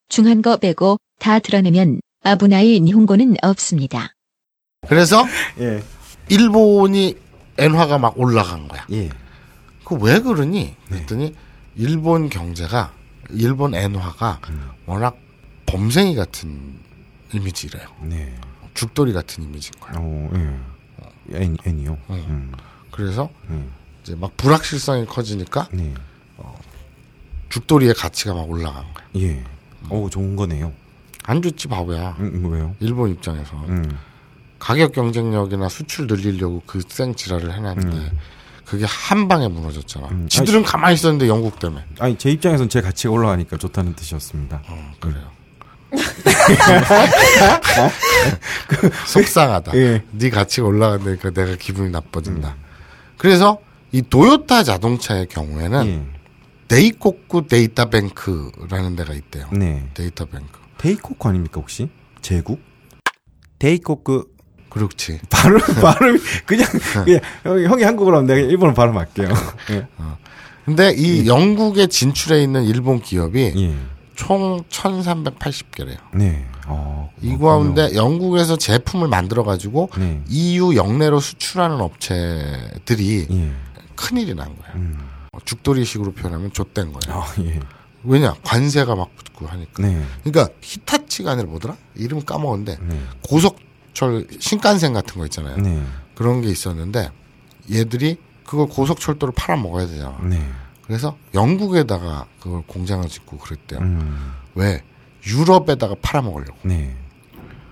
[0.09, 4.12] 중한 거 빼고 다 드러내면 아부나이 니혼고는 없습니다.
[4.88, 5.24] 그래서
[5.61, 5.83] 예.
[6.29, 7.16] 일본이
[7.59, 8.87] 엔화가 막 올라간 거야.
[8.92, 9.11] 예.
[9.85, 10.74] 그 왜 그러니?
[10.88, 11.35] 그랬더니
[11.76, 12.92] 일본 경제가
[13.31, 14.41] 일본 엔화가
[14.87, 15.17] 워낙
[15.67, 16.79] 범생이 같은
[17.33, 17.89] 이미지래요.
[18.03, 18.35] 네.
[18.75, 19.95] 죽돌이 같은 이미지인 거야.
[19.99, 21.43] 어, 예.
[21.43, 21.99] 엔, 엔이요.
[22.11, 22.53] 음.
[22.91, 23.71] 그래서 음.
[24.03, 25.93] 이제 막 불확실성이 커지니까 네.
[27.49, 29.07] 죽돌이의 가치가 막 올라간 거야.
[29.17, 29.43] 예.
[29.91, 30.73] 오, 좋은 거네요.
[31.25, 32.17] 안 좋지 바보야.
[32.21, 32.75] 음, 뭐 왜요?
[32.81, 33.99] 일본 입장에서 음.
[34.59, 38.12] 가격 경쟁력이나 수출 늘리려고 그 생지랄을 해놨는데
[38.66, 40.09] 그게 한 방에 무너졌잖아.
[40.09, 40.29] 음.
[40.29, 41.85] 지들은 가만히 있었는데 영국 때문에.
[42.00, 44.61] 아니, 제 입장에선 제 가치가 올라가니까 좋다는 뜻이었습니다.
[44.68, 45.31] 어, 그래요.
[49.07, 49.76] 속상하다.
[49.76, 50.02] 예.
[50.11, 52.57] 네 가치가 올라간다니까 내가 기분이 나빠진다.
[53.16, 53.59] 그래서
[53.92, 56.05] 이 도요타 자동차의 경우에는 예.
[56.66, 59.46] 데이코쿠 데이터뱅크라는 데가 있대요.
[59.52, 59.88] 네.
[59.94, 60.59] 데이터뱅크.
[60.79, 61.88] 데이코크 아닙니까, 혹시?
[62.20, 62.61] 제국?
[63.61, 64.24] 데이코크
[64.77, 65.21] 그렇지.
[65.31, 66.69] 발음 발음 그냥
[67.05, 67.21] 그냥
[67.67, 69.29] 형이, 한국어로 하면 내가 일본어 발음할게요.
[69.73, 69.87] 예.
[70.67, 73.75] 근데 이 영국에 진출해 있는 일본 기업이 예.
[74.17, 75.97] 총 1380개래요.
[76.12, 76.47] 네.
[76.67, 77.11] 어.
[77.23, 80.23] 이 가운데 영국에서 제품을 만들어 가지고 네.
[80.29, 83.53] EU 영내로 수출하는 업체들이 예.
[83.95, 84.73] 큰일이 난 거야.
[84.75, 84.99] 음.
[85.33, 87.17] 어, 죽돌이식으로 표현하면 좆된 거야.
[87.17, 87.61] 아, 예.
[88.05, 88.35] 왜냐?
[88.43, 89.83] 관세가 막 붙고 하니까.
[89.83, 90.03] 네.
[90.23, 91.77] 그러니까 히타치가 아니라 뭐더라?
[91.95, 93.01] 이름 까먹었는데 네.
[93.23, 93.59] 고속
[93.96, 95.56] 철 신幹線 같은 거 있잖아요.
[95.56, 95.82] 네.
[96.14, 97.11] 그런 게 있었는데
[97.72, 100.18] 얘들이 그걸 고속철도로 팔아 먹어야 되잖아.
[100.22, 100.46] 네.
[100.82, 103.80] 그래서 영국에다가 그걸 공장을 짓고 그랬대요.
[103.80, 104.32] 음.
[104.54, 104.82] 왜?
[105.26, 106.59] 유럽에다가 팔아 먹으려고.
[106.62, 106.94] 네.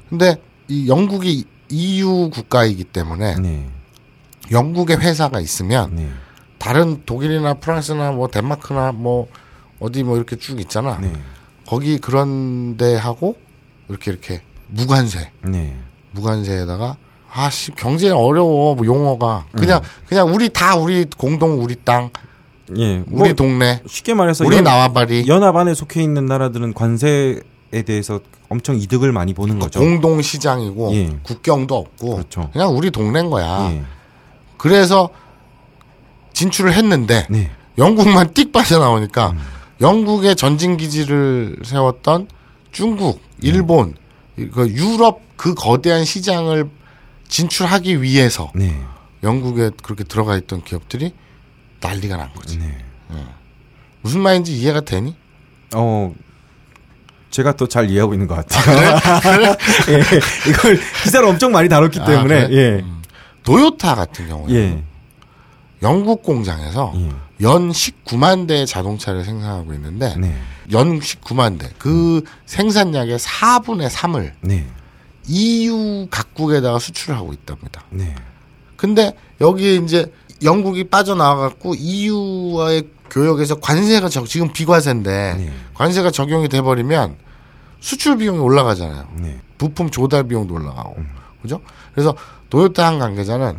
[0.09, 3.69] 근데 이 영국이 EU 국가이기 때문에 네.
[4.51, 6.11] 영국의 회사가 있으면 네.
[6.57, 9.29] 다른 독일이나 프랑스나 뭐 덴마크나 뭐
[9.79, 10.99] 어디 뭐 이렇게 쭉 있잖아.
[10.99, 11.13] 네.
[11.67, 13.37] 거기 그런 데하고
[13.91, 15.79] 이렇게 이렇게 무관세, 네.
[16.15, 16.97] 무관세에다가
[17.33, 22.11] 아씨 경제 어려워 뭐 용어가 그냥 그냥 우리 다 우리 공동 우리 땅
[22.79, 22.99] 예.
[23.11, 27.41] 우리 뭐 동네 쉽게 말해서 우리 연- 나와바리 연합 안에 속해 있는 나라들은 관세에
[27.85, 29.81] 대해서 엄청 이득을 많이 보는 거죠.
[29.81, 31.17] 공동 시장이고 예.
[31.25, 32.49] 국경도 없고 그렇죠.
[32.53, 33.71] 그냥 우리 동네인 거야.
[33.73, 33.83] 예.
[34.57, 35.09] 그래서
[36.33, 37.51] 진출을 했는데 네.
[37.79, 39.35] 영국만 띡 빠져나오니까
[39.81, 42.29] 영국의 전진 기지를 세웠던
[42.71, 43.95] 중국, 일본,
[44.53, 46.69] 그 유럽 그 거대한 시장을
[47.29, 48.79] 진출하기 위해서 네.
[49.23, 51.13] 영국에 그렇게 들어가 있던 기업들이
[51.81, 52.59] 난리가 난 거지.
[52.59, 52.79] 네.
[54.03, 55.17] 무슨 말인지 이해가 되니?
[55.75, 56.15] 어,
[57.31, 59.57] 제가 또 잘 이해하고 있는 것 같아요.
[59.89, 62.57] 예, 이걸 기사를 엄청 많이 다뤘기 아, 때문에, 그래?
[62.57, 62.85] 예.
[63.43, 64.83] 도요타 같은 경우에 예.
[65.83, 67.11] 영국 공장에서 예.
[67.41, 70.37] 연 19만 대의 자동차를 생산하고 있는데 네.
[70.73, 71.71] 연 19만 대.
[71.79, 74.67] 그 생산량의 4분의 3을 네.
[75.29, 77.85] EU 각국에다가 수출을 하고 있답니다.
[77.91, 78.15] 네.
[78.77, 85.53] 근데 여기에 이제 영국이 빠져나와갖고 EU와의 교역에서 관세가 적, 지금 비과세인데 네.
[85.75, 87.17] 관세가 적용이 돼버리면
[87.81, 89.09] 수출 비용이 올라가잖아요.
[89.19, 89.41] 네.
[89.59, 90.97] 부품 조달 비용도 올라가고.
[91.43, 91.61] 그죠?
[91.95, 92.15] 그래서
[92.51, 93.57] 도요타 한 관계자는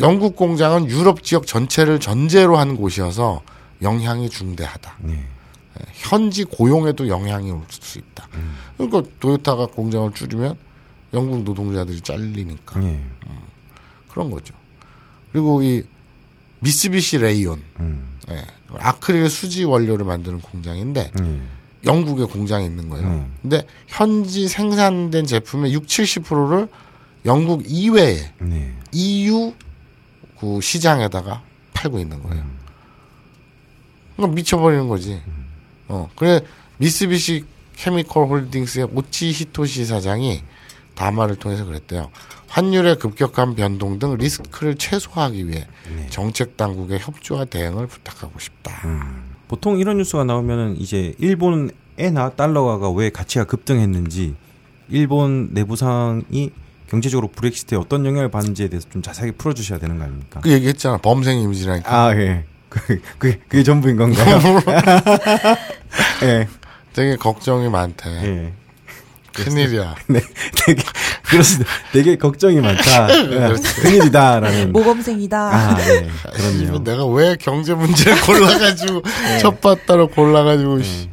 [0.00, 3.42] 영국 공장은 유럽 지역 전체를 전제로 한 곳이어서
[3.82, 4.96] 영향이 중대하다.
[5.00, 5.24] 네.
[5.92, 8.28] 현지 고용에도 영향이 올 수 있다.
[8.76, 10.56] 그러니까 도요타가 공장을 줄이면
[11.14, 13.04] 영국 노동자들이 잘리니까 네.
[14.08, 14.54] 그런 거죠.
[15.32, 15.82] 그리고 이
[16.60, 18.18] 미쓰비시 레이온, 음.
[18.30, 18.44] 예,
[18.78, 21.40] 아크릴 수지 원료를 만드는 공장인데 네.
[21.84, 23.06] 영국에 공장이 있는 거예요.
[23.06, 23.34] 음.
[23.42, 26.68] 근데 현지 생산된 제품의 6, 70%를
[27.24, 28.74] 영국 이외에 네.
[28.92, 29.52] EU
[30.40, 31.42] 그 시장에다가
[31.74, 32.44] 팔고 있는 거예요.
[34.16, 35.20] 그러니까 미쳐버리는 거지.
[35.88, 36.40] 어, 그래
[36.78, 37.44] 미쓰비시
[37.76, 40.42] 케미컬 홀딩스의 오치 히토시 사장이
[40.96, 42.10] 담화를 통해서 그랬대요.
[42.48, 45.68] 환율의 급격한 변동 등 리스크를 최소화하기 위해
[46.10, 48.72] 정책 당국의 협조와 대응을 부탁하고 싶다.
[49.46, 54.34] 보통 이런 뉴스가 나오면은 이제 일본 엔화 달러가 왜 가치가 급등했는지
[54.88, 56.50] 일본 내부 상황이
[56.88, 60.40] 경제적으로 브렉시트에 어떤 영향을 받는지에 대해서 좀 자세하게 풀어주셔야 되는 거 아닙니까?
[60.40, 60.98] 그 얘기했잖아.
[60.98, 61.92] 범생 이미지라니까.
[61.92, 62.44] 아 예.
[62.68, 64.38] 그, 그게, 그게 전부인 건가요?
[66.22, 66.48] 예.
[66.92, 68.08] 되게 걱정이 많대.
[68.10, 68.52] 예.
[69.44, 69.94] 큰일이야.
[70.08, 70.20] 네,
[70.64, 70.82] 되게
[71.24, 71.70] 그렇습니다.
[71.92, 73.08] 되게 걱정이 많다.
[73.32, 74.72] 예, 큰일이다라는.
[74.72, 75.38] 모범생이다.
[75.38, 76.84] 아, 네, 이거 그렇네요.
[76.84, 79.02] 내가 왜 경제 문제를 골라가지고
[79.40, 81.08] 첫 바따로 골라가지고 씨.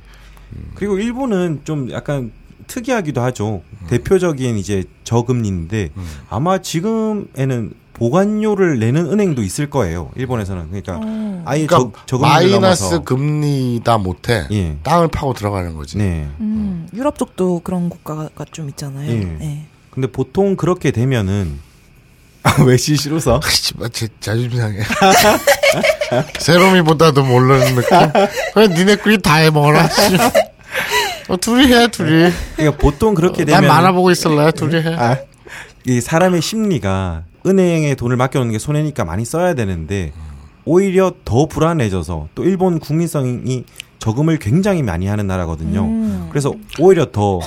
[0.75, 2.31] 그리고 일본은 좀 약간
[2.67, 3.61] 특이하기도 하죠.
[3.89, 5.89] 대표적인 이제 저금리인데
[6.29, 10.11] 아마 지금에는 보관료를 내는 은행도 있을 거예요.
[10.17, 11.41] 일본에서는 그러니까 어.
[11.45, 14.75] 아예 그러니까 저, 마이너스 금리다 못해 예.
[14.83, 15.97] 땅을 파고 들어가는 거지.
[15.97, 16.27] 네.
[16.41, 19.09] 음, 유럽 쪽도 그런 국가가 좀 있잖아요.
[19.09, 19.15] 예.
[19.15, 19.65] 네.
[19.89, 21.59] 근데 보통 그렇게 되면은
[22.43, 23.39] 아, 왜 시시로서?
[23.47, 24.79] 씨발 제 자존심 상해.
[26.39, 27.97] 세롬이보다도 모르는 느낌.
[28.53, 29.87] 그래 니네끼리 다 해먹어라.
[29.87, 30.17] 씨.
[31.29, 32.33] 어, 둘이 해 둘이.
[32.57, 34.93] 그러니까 보통 그렇게 난 되면 만화 보고 있을래 둘이 해.
[34.93, 35.19] 아,
[35.85, 40.11] 이 사람의 심리가 은행에 돈을 맡겨놓는 게 손해니까 많이 써야 되는데
[40.65, 43.65] 오히려 더 불안해져서 또 일본 국민성이
[43.99, 45.81] 저금을 굉장히 많이 하는 나라거든요.
[45.83, 46.27] 음.
[46.29, 47.39] 그래서 오히려 더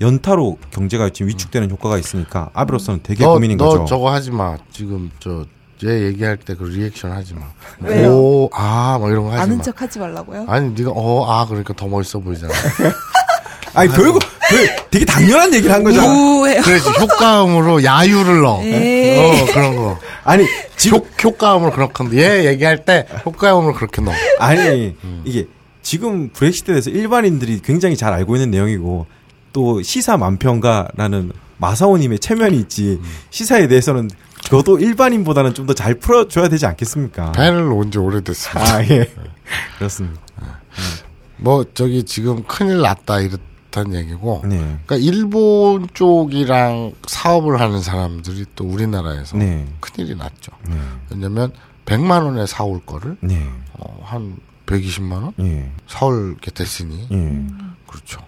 [0.00, 3.84] 연타로 경제가 지금 위축되는 효과가 있으니까 아베로서는 되게 너, 고민인 너 거죠.
[3.84, 4.56] 저거 하지 마.
[4.72, 5.44] 지금 저
[5.82, 7.42] 얘 얘기할 때 그 리액션 하지 마.
[7.80, 8.10] 왜요?
[8.10, 9.62] 오, 아, 막 이런 거 하지 아는 마.
[9.62, 10.44] 척 하지 말라고요?
[10.46, 12.52] 아니 네가 어, 아 그러니까 더 멋있어 보이잖아.
[13.74, 16.06] 아니 별거 별 되게 당연한 얘기를 한 거잖아.
[16.08, 16.60] 우해요.
[16.62, 18.62] 그래지 효과음으로 야유를 넣어.
[18.64, 19.18] 에이.
[19.18, 19.98] 어 그런 거.
[20.24, 20.44] 아니
[20.92, 22.12] 효, 효과음으로 그렇게 넣어.
[22.14, 24.14] 얘 얘기할 때 효과음으로 그렇게 넣어.
[24.38, 25.22] 아니 음.
[25.24, 25.46] 이게
[25.82, 29.06] 지금 브렉시트에 대해서 일반인들이 굉장히 잘 알고 있는 내용이고
[29.52, 33.10] 또 시사 만평가라는 마사오님의 체면이 있지 음.
[33.30, 34.10] 시사에 대해서는
[34.42, 37.32] 저도 일반인보다는 좀 더 잘 풀어줘야 되지 않겠습니까?
[37.32, 38.74] 밴을 놓은 지 오래됐습니다.
[38.74, 39.08] 아 예
[39.78, 40.20] 그렇습니다.
[41.36, 43.28] 뭐 저기 지금 큰일 났다 이
[43.70, 44.42] 렇단 얘기고.
[44.44, 50.52] 네, 그러니까 일본 쪽이랑 사업을 하는 사람들이 또 우리나라에서 네, 큰일이 났죠.
[50.68, 50.76] 네,
[51.10, 51.52] 왜냐면
[51.86, 57.46] 100만 원에 사올 거를 네, 어, 한 120만 원 예, 사올 게 됐으니 예,
[57.86, 58.20] 그렇죠.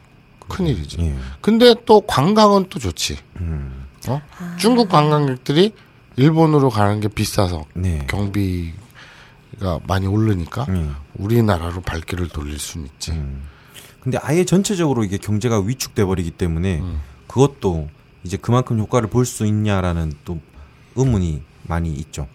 [0.48, 0.96] 큰일이지.
[1.00, 3.18] 예, 근데 또 관광은 또 좋지.
[3.40, 4.20] 음, 어?
[4.58, 5.74] 중국 관광객들이
[6.16, 10.96] 일본으로 가는 게 비싸서 네, 경비가 많이 오르니까 음.
[11.14, 13.12] 우리나라로 발길을 돌릴 수는 있지.
[13.12, 13.51] 음.
[14.02, 17.00] 근데 아예 전체적으로 이게 경제가 위축돼 버리기 때문에 음.
[17.28, 17.88] 그것도
[18.24, 20.40] 이제 그만큼 효과를 볼 수 있냐라는 또
[20.96, 22.26] 의문이 많이 있죠.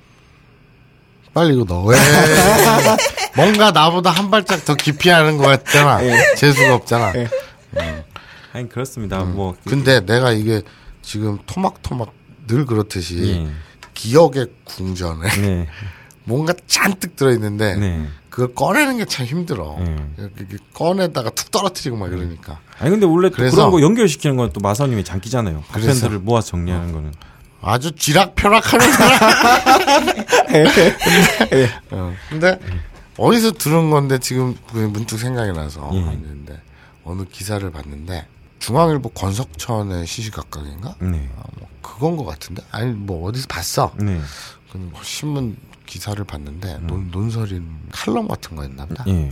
[1.33, 1.83] 빨리 이거 넣어.
[1.85, 1.97] 왜?
[3.35, 5.99] 뭔가 나보다 한 발짝 더 깊이 하는 것 같잖아.
[6.35, 7.13] 재수가 없잖아.
[8.53, 9.19] 아니 그렇습니다.
[9.23, 10.61] 뭐 근데 내가 이게
[11.01, 12.11] 지금 토막토막
[12.47, 13.51] 늘 그렇듯이 예.
[13.93, 15.67] 기억의 궁전에 네,
[16.23, 18.07] 뭔가 잔뜩 들어있는데 네.
[18.37, 19.77] 그걸 꺼내는 게 참 힘들어.
[19.79, 20.13] 음.
[20.19, 22.59] 이렇게 꺼내다가 툭 떨어뜨리고 막 이러니까.
[22.77, 25.63] 아니 근데 원래 또 그래서- 그런 거 연결시키는 건 또 마사님의 장기잖아요.
[25.71, 27.13] 그래서- 파편들을 모아서 정리하는 거는.
[27.63, 30.05] 아주 쥐락펴락하는 사람.
[30.45, 32.59] 근데, 어, 근데
[33.17, 35.99] 어디서 들은 건데 지금 그 문득 생각이 나서 예.
[36.01, 36.61] 했는데
[37.03, 38.27] 어느 기사를 봤는데
[38.59, 40.95] 중앙일보 권석천의 시시각각인가?
[40.99, 43.91] 네, 아, 뭐 그건 것 같은데 아니 뭐 어디서 봤어?
[43.97, 44.19] 네,
[44.71, 49.03] 그뭐 신문 기사를 봤는데 논, 논설인 칼럼 같은 거였나 보다.
[49.07, 49.31] 예,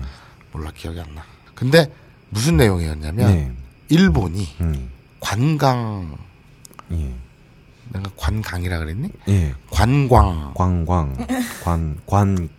[0.52, 1.24] 몰라 기억이 안 나.
[1.54, 1.92] 근데
[2.30, 3.52] 무슨 내용이었냐면 네,
[3.90, 4.90] 일본이 음,
[5.20, 6.18] 관광
[6.92, 7.14] 예,
[7.90, 9.10] 내가 관강이라 그랬니?
[9.28, 9.54] 예.
[9.70, 10.54] 관광.
[10.56, 11.16] 광광
[11.64, 12.50] 관 관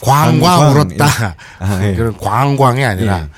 [0.00, 1.36] 관광, 울었다.
[1.58, 1.94] 아, 예.
[1.94, 3.28] 그런 광광이 아니라 예.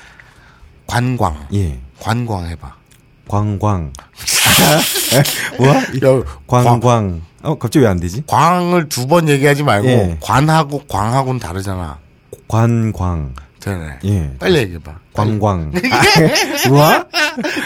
[0.85, 1.47] 관광.
[1.53, 1.79] 예.
[1.99, 2.75] 관광 해봐.
[3.27, 3.93] 광광.
[5.57, 5.73] 뭐야?
[5.75, 7.21] 야, 광, 광광.
[7.43, 8.23] 어 갑자기 왜 안 되지?
[8.27, 10.17] 광을 두 번 얘기하지 말고 예.
[10.21, 11.97] 관하고 광하고는 다르잖아.
[12.47, 13.33] 관광.
[13.59, 13.99] 되네.
[14.05, 14.31] 예.
[14.39, 14.91] 빨리 얘기해봐.
[15.13, 15.71] 광광.
[16.69, 17.05] 뭐야?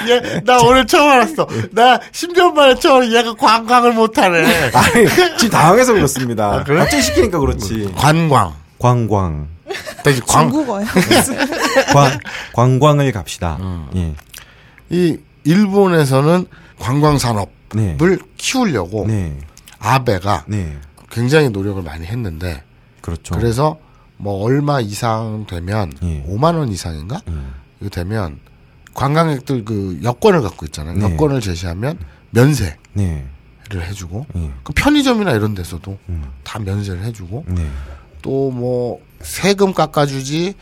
[0.10, 1.48] 얘, 나 오늘 처음 알았어.
[1.72, 4.72] 나 10년 만에 처음 얘가 관광을 못하네.
[4.74, 5.08] 아니,
[5.38, 6.52] 지금 당황해서 그렇습니다.
[6.54, 6.80] 아, 그래?
[6.80, 7.92] 갑자기 시키니까 그렇지.
[7.96, 8.54] 관광.
[8.80, 9.48] 광광.
[10.04, 10.86] 다시 광, 중국어요.
[11.94, 12.20] 광,
[12.54, 13.58] 관광을 갑시다.
[13.62, 13.88] 음.
[13.96, 14.14] 예.
[14.90, 16.46] 이 일본에서는
[16.80, 17.98] 관광 산업을 네.
[18.38, 19.38] 키우려고 네.
[19.82, 20.78] 아베가 네.
[21.10, 22.64] 굉장히 노력을 많이 했는데
[23.02, 23.36] 그렇죠.
[23.36, 23.80] 그래서
[24.18, 26.24] 뭐 얼마 이상 되면 예.
[26.28, 27.22] 5만 원 이상인가?
[27.28, 27.54] 음.
[27.80, 28.40] 이거 되면
[28.94, 30.96] 관광객들 그 여권을 갖고 있잖아요.
[30.98, 31.04] 네.
[31.12, 31.98] 여권을 제시하면
[32.30, 33.26] 면세를 네.
[33.74, 34.52] 해주고 예.
[34.64, 36.24] 그 편의점이나 이런 데서도 음.
[36.44, 37.68] 다 면세를 해주고 네.
[38.22, 40.54] 또뭐 세금 깎아주지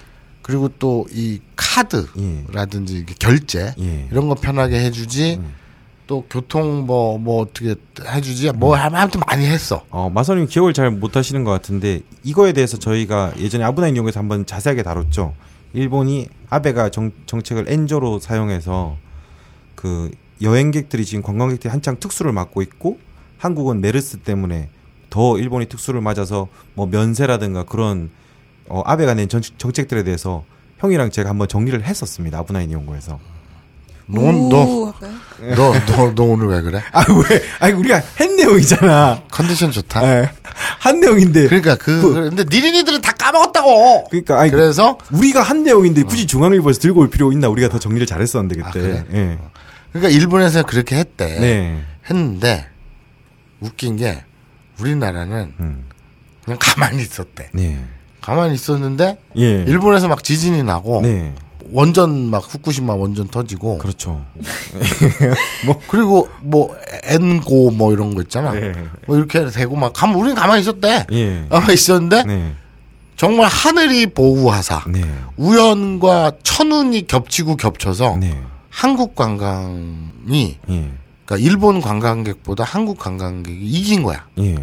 [0.41, 4.07] 그리고 또 이 카드라든지 결제 예.
[4.11, 5.53] 이런 거 편하게 해주지 음.
[6.09, 9.85] 또 교통 뭐뭐 어떻게 해주지 뭐 아무튼 많이 했어.
[9.91, 14.81] 어, 마선님 기억을 잘 못하시는 것 같은데 이거에 대해서 저희가 예전에 아브나인 용에서 한번 자세하게
[14.81, 15.35] 다뤘죠.
[15.73, 18.97] 일본이 아베가 정, 정책을 엔저로 사용해서
[19.75, 20.09] 그
[20.41, 22.97] 여행객들이 지금 관광객들이 한창 특수를 맞고 있고
[23.37, 24.69] 한국은 메르스 때문에
[25.11, 28.09] 더 일본이 특수를 맞아서 뭐 면세라든가 그런
[28.67, 30.43] 어, 아베가 낸 정, 정책들에 대해서
[30.79, 32.39] 형이랑 제가 한번 정리를 했었습니다.
[32.39, 33.19] 아브나인 연구에서.
[34.11, 35.13] 너너너너 우 할까요?
[35.55, 36.81] 너, 너 오늘 왜 그래?
[36.91, 37.41] 아 왜?
[37.59, 39.23] 아니 우리가 한 내용이잖아.
[39.29, 40.03] 컨디션 좋다.
[40.03, 40.31] 예.
[40.79, 41.47] 한 내용인데.
[41.47, 44.05] 그러니까 그 근데 니네들은 다 까먹었다고.
[44.09, 47.49] 그러니까 아니 그래서 우리가 한 내용인데 굳이 중앙일보에서 들고 올 필요 있나?
[47.49, 48.81] 우리가 더 정리를 잘했었는데 아, 그때.
[48.81, 49.05] 그래?
[49.13, 49.37] 예.
[49.93, 51.39] 그러니까 일본에서 그렇게 했대.
[51.39, 51.83] 네.
[52.09, 52.67] 했는데
[53.59, 54.23] 웃긴 게
[54.79, 55.85] 우리나라는 음.
[56.43, 57.49] 그냥 가만히 있었대.
[57.53, 57.79] 네.
[58.21, 59.63] 가만히 있었는데 예.
[59.67, 61.33] 일본에서 막 지진이 나고 네.
[61.71, 64.25] 원전 막 후쿠시마 원전 터지고 그렇죠.
[65.89, 68.51] 그리고 뭐 엔고 뭐 이런 거 있잖아.
[68.51, 68.73] 네.
[69.07, 71.05] 뭐 이렇게 되고 막 가만 우리는 가만히 있었대.
[71.11, 71.45] 예.
[71.49, 72.53] 가만히 있었는데 네.
[73.15, 75.03] 정말 하늘이 보우하사 네.
[75.37, 78.41] 우연과 천운이 겹치고 겹쳐서 네.
[78.69, 80.91] 한국 관광이 예.
[81.25, 84.25] 그러니까 일본 관광객보다 한국 관광객이 이긴 거야.
[84.39, 84.55] 예.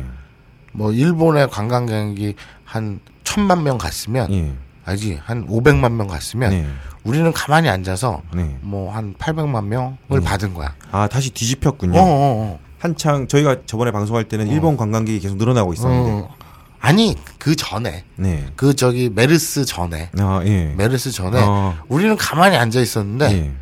[0.72, 4.56] 뭐 일본의 관광객이 한 천만 명 갔으면
[4.86, 4.90] 예.
[4.90, 6.66] 알지 한 500만 명 갔으면 네.
[7.04, 8.56] 우리는 가만히 앉아서 네.
[8.62, 10.74] 뭐한 800만 명을 받은 거야.
[10.90, 11.98] 아, 다시 뒤집혔군요.
[11.98, 15.72] 어, 어, 한창 저희가 저번에 방송할 때는 일본 관광객이 계속 늘어나고 어.
[15.72, 16.10] 있었는데.
[16.10, 16.34] 어.
[16.78, 18.46] 아니 그 전에 네.
[18.54, 20.72] 그 저기 메르스 전에 아, 예.
[20.76, 21.74] 메르스 전에 어.
[21.88, 23.52] 우리는 가만히 앉아 있었는데 예.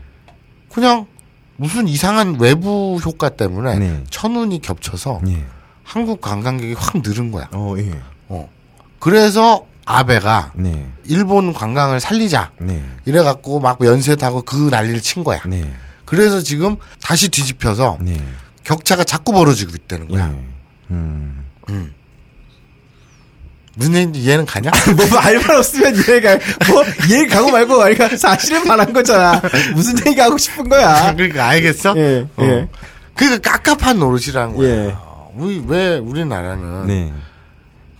[0.70, 1.06] 그냥
[1.56, 4.04] 무슨 이상한 외부 효과 때문에 네.
[4.10, 5.44] 천운이 겹쳐서 예.
[5.84, 7.48] 한국 관광객이 확 늘은 거야.
[7.52, 7.92] 어, 예.
[8.28, 8.48] 어.
[8.98, 10.86] 그래서 아베가 네.
[11.04, 12.82] 일본 관광을 살리자 네.
[13.04, 15.40] 이래갖고 막 연세하고 그 난리를 친 거야.
[15.46, 15.72] 네.
[16.04, 18.22] 그래서 지금 다시 뒤집혀서 네.
[18.64, 20.30] 격차가 자꾸 벌어지고 있다는 거야.
[20.32, 20.44] 예.
[20.90, 21.44] 음.
[23.76, 24.70] 무슨 얘기인지 이해는 가냐?
[24.96, 29.40] 뭐 알말 없으면 이해가 뭐 이해 가고 말고 아니까 사실을 말한 거잖아.
[29.74, 31.14] 무슨 얘기 하고 싶은 거야.
[31.14, 31.94] 그러니까 알겠어?
[31.96, 32.26] 예.
[32.36, 32.42] 어.
[32.42, 32.68] 예.
[33.14, 34.68] 그러니까 깝깝한 노릇이라는 거야.
[34.68, 34.96] 예.
[35.34, 37.12] 우리 왜 우리나라는 네.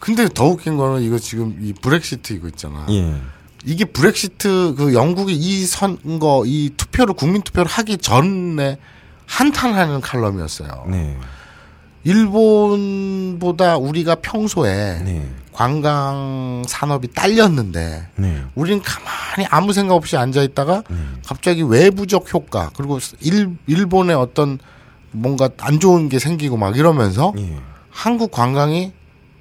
[0.05, 2.85] 근데 더 웃긴 거는 이거 지금 이 브렉시트 이거 있잖아.
[2.91, 3.15] 예.
[3.65, 8.77] 이게 브렉시트 그 영국이 이 선거 이 투표를 국민 투표를 하기 전에
[9.25, 10.89] 한탄하는 칼럼이었어요.
[10.91, 11.17] 네.
[12.05, 15.27] 일본보다 우리가 평소에 네.
[15.53, 18.43] 관광 산업이 딸렸는데 네.
[18.55, 21.17] 우린 가만히 아무 생각 없이 앉아 있다가 음.
[21.25, 24.59] 갑자기 외부적 효과 그리고 일 일본의 어떤
[25.13, 27.57] 뭔가 안 좋은 게 생기고 막 이러면서 예.
[27.89, 28.93] 한국 관광이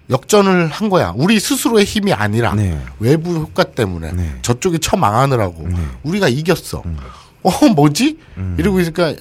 [0.09, 1.13] 역전을 한 거야.
[1.15, 2.79] 우리 스스로의 힘이 아니라 네.
[2.99, 4.21] 외부 효과 때문에 네.
[4.23, 4.39] 음.
[4.41, 5.67] 저쪽이 처망하느라고
[6.03, 6.83] 우리가 이겼어.
[7.43, 8.17] 어 뭐지?
[8.57, 9.13] 이러고 있으니까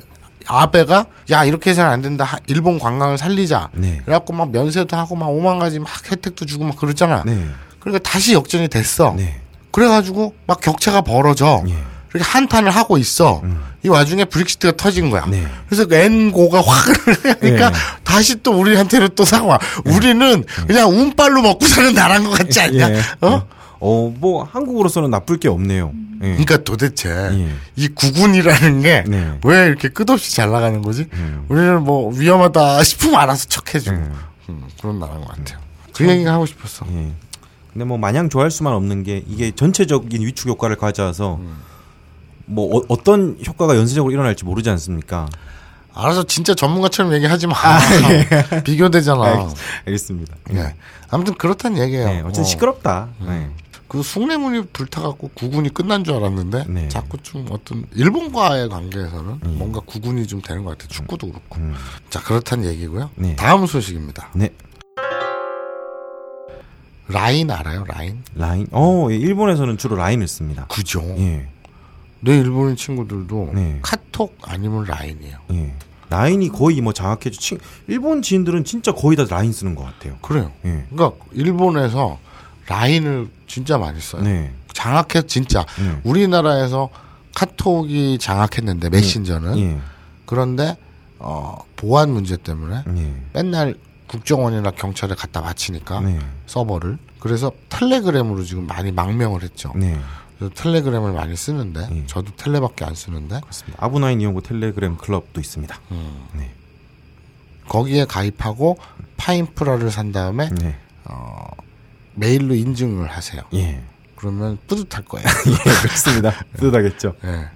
[0.46, 2.24] 아베가 야 이렇게 해서는 안 된다.
[2.24, 3.68] 하- 일본 관광을 살리자.
[3.74, 4.00] 네.
[4.04, 7.22] 그래갖고 막 면세도 하고 막 오만 가지 막 혜택도 주고 막 그러잖아.
[7.24, 7.46] 네.
[7.78, 9.14] 그러니까 다시 역전이 됐어.
[9.16, 9.40] 네.
[9.70, 11.62] 그래가지고 막 격차가 벌어져.
[12.14, 12.18] 예.
[12.18, 13.42] 이렇게 한탄을 하고 있어.
[13.84, 15.26] 이 와중에 브렉시트가 터진 거야.
[15.26, 15.44] 네.
[15.66, 16.86] 그래서 그 엔고가 확
[17.40, 17.72] 그러니까 예.
[18.04, 19.58] 다시 또 우리한테는 또 상황.
[19.84, 22.90] 우리는 그냥 운빨로 먹고 사는 나라인 것 같지 않냐?
[22.90, 23.00] 예.
[23.22, 23.46] 어?
[23.80, 25.92] 어, 뭐 한국으로서는 나쁠 게 없네요.
[26.22, 26.26] 예.
[26.28, 27.48] 그러니까 도대체 예.
[27.74, 29.38] 이 구군이라는 게왜 네.
[29.66, 31.08] 이렇게 끝없이 잘 나가는 거지?
[31.48, 34.14] 우리는 뭐 위험하다 싶으면 알아서 척해주고 음.
[34.50, 35.58] 음, 그런 나라인 것 같아요.
[35.92, 36.86] 그 얘기가 하고 싶었어.
[36.92, 37.10] 예.
[37.72, 41.40] 근데 뭐 마냥 좋아할 수만 없는 게 이게 전체적인 위축 효과를 가져와서
[42.52, 45.28] 뭐 어, 떤 효과가 연쇄적으로 일어날지 모르지 않습니까?
[45.94, 47.54] 알아서 진짜 전문가처럼 얘기하지 마.
[47.56, 47.78] 아,
[48.10, 48.62] 예.
[48.64, 49.50] 비교되잖아.
[49.86, 50.34] 알겠 습니다.
[50.52, 50.74] 예.
[51.10, 52.06] 아무튼 그렇다는 얘기예요.
[52.06, 52.44] 네, 어쨌든 어.
[52.44, 53.08] 시끄럽다.
[53.20, 53.50] 네.
[53.88, 56.88] 그 숭례문이 불타갖고 구군이 끝난 줄 알았는데 네.
[56.88, 60.88] 자꾸 좀 어떤 일본과의 관계에서는 뭔가 구군이 좀 되는 것 같아요.
[60.88, 61.56] 축구도 그렇고.
[61.58, 61.74] 음.
[62.08, 63.10] 자 그렇다는 얘기고요.
[63.16, 63.36] 네.
[63.36, 64.30] 다음 소식입니다.
[64.34, 64.48] 네.
[67.08, 67.84] 라인 알아요?
[67.86, 68.22] 라인?
[68.34, 68.66] 라인.
[68.70, 70.64] 어, 예, 일본에서는 주로 라인을 씁니다.
[70.70, 71.02] 그죠.
[71.18, 71.51] 예.
[72.22, 73.78] 내 일본인 친구들도 네.
[73.82, 75.36] 카톡 아니면 라인이에요.
[75.52, 75.74] 예.
[76.08, 77.40] 라인이 거의 뭐 장악했죠.
[77.40, 77.58] 친,
[77.88, 80.16] 일본 지인들은 진짜 거의 다 라인 쓰는 것 같아요.
[80.22, 80.52] 그래요.
[80.64, 80.84] 예.
[80.90, 82.18] 그러니까 일본에서
[82.68, 84.22] 라인을 진짜 많이 써요.
[84.22, 84.52] 네.
[84.72, 86.00] 장악해 진짜 네.
[86.04, 86.90] 우리나라에서
[87.34, 89.80] 카톡이 장악했는데 메신저는 예.
[90.24, 90.76] 그런데
[91.18, 93.14] 어, 보안 문제 때문에 예.
[93.32, 93.74] 맨날
[94.06, 96.18] 국정원이나 경찰에 갖다 바치니까 네.
[96.46, 99.72] 서버를 그래서 텔레그램으로 지금 많이 망명을 했죠.
[100.48, 100.54] 네.
[100.54, 102.04] 텔레그램을 많이 쓰는데 네.
[102.06, 103.84] 저도 텔레밖에 안 쓰는데 그렇습니다.
[103.84, 105.80] 아브나인 이용고 텔레그램 클럽도 있습니다.
[106.34, 106.50] 네.
[107.68, 108.78] 거기에 가입하고
[109.16, 110.76] 파인프라를 산 다음에 네.
[112.14, 113.42] 메일로 인증을 하세요.
[113.54, 113.82] 예.
[114.16, 115.26] 그러면 뿌듯할 거예요.
[115.48, 116.44] 예, 그렇습니다.
[116.56, 117.14] 뿌듯하겠죠.
[117.24, 117.48] 예.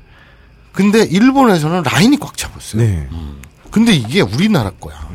[0.72, 2.82] 근데 일본에서는 라인이 꽉 잡았어요.
[2.82, 3.08] 네.
[3.70, 5.08] 근데 이게 우리나라 거야.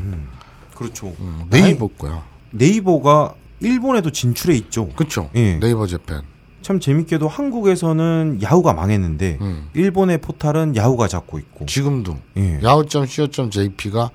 [0.75, 1.07] 그렇죠.
[1.19, 2.23] 음, 네이버 거야.
[2.51, 4.89] 네이버가 일본에도 진출해 있죠.
[4.89, 5.29] 그쵸?
[5.35, 5.59] 예.
[5.59, 6.21] 네이버 재팬.
[6.61, 9.69] 참 재밌게도 한국에서는 야후가 망했는데 음.
[9.73, 11.65] 일본의 포탈은 야후가 잡고 있고.
[11.65, 12.59] 지금도 예.
[12.63, 14.11] 야후.co.jp가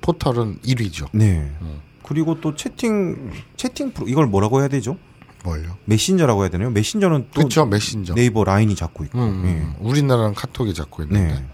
[0.00, 1.08] 포털은 1위죠.
[1.12, 1.50] 네.
[1.60, 1.80] 음.
[2.02, 4.96] 그리고 또 채팅 채팅 프로 이걸 뭐라고 해야 되죠?
[5.44, 5.76] 뭘요?
[5.84, 6.70] 메신저라고 해야 되나요?
[6.70, 8.14] 메신저는 또 그쵸 메신저.
[8.14, 9.18] 네이버 라인이 잡고 있고.
[9.18, 9.74] 음, 음.
[9.80, 11.06] 우리나라는 카톡이 잡고 예.
[11.06, 11.46] 있는데 네.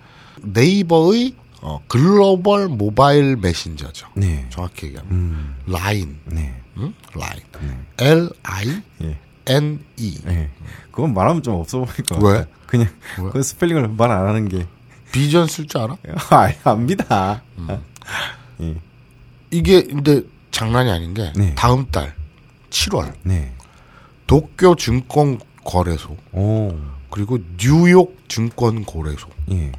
[0.42, 4.08] 네이버의 어, 글로벌 모바일 메신저죠.
[4.14, 4.46] 네.
[4.50, 5.54] 정확히 얘기하면 음.
[5.66, 6.54] 라인, 네.
[6.76, 6.94] 음?
[7.14, 8.06] 라인, 네.
[8.06, 9.18] L I 예.
[9.46, 10.18] N E.
[10.24, 10.50] 네.
[10.90, 12.46] 그건 말하면 좀 없어 보일 것 왜?
[12.66, 12.88] 그냥
[13.22, 13.30] 왜?
[13.30, 14.66] 그 스펠링을 말 안 하는 게
[15.12, 15.96] 비전 쓸 줄 알아?
[16.30, 17.42] 아, 압니다.
[17.58, 17.68] 음.
[18.60, 18.74] 예.
[19.50, 21.54] 이게 근데 장난이 아닌 게 네.
[21.54, 22.14] 다음 달
[22.70, 23.52] 7월 네.
[24.26, 26.74] 도쿄 증권 거래소 오.
[27.10, 29.72] 그리고 뉴욕 증권 거래소 예.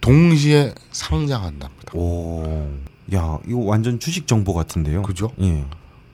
[0.00, 1.92] 동시에 상장한답니다.
[1.94, 2.70] 오.
[3.14, 5.02] 야, 이거 완전 주식 정보 같은데요.
[5.02, 5.30] 그죠?
[5.40, 5.64] 예.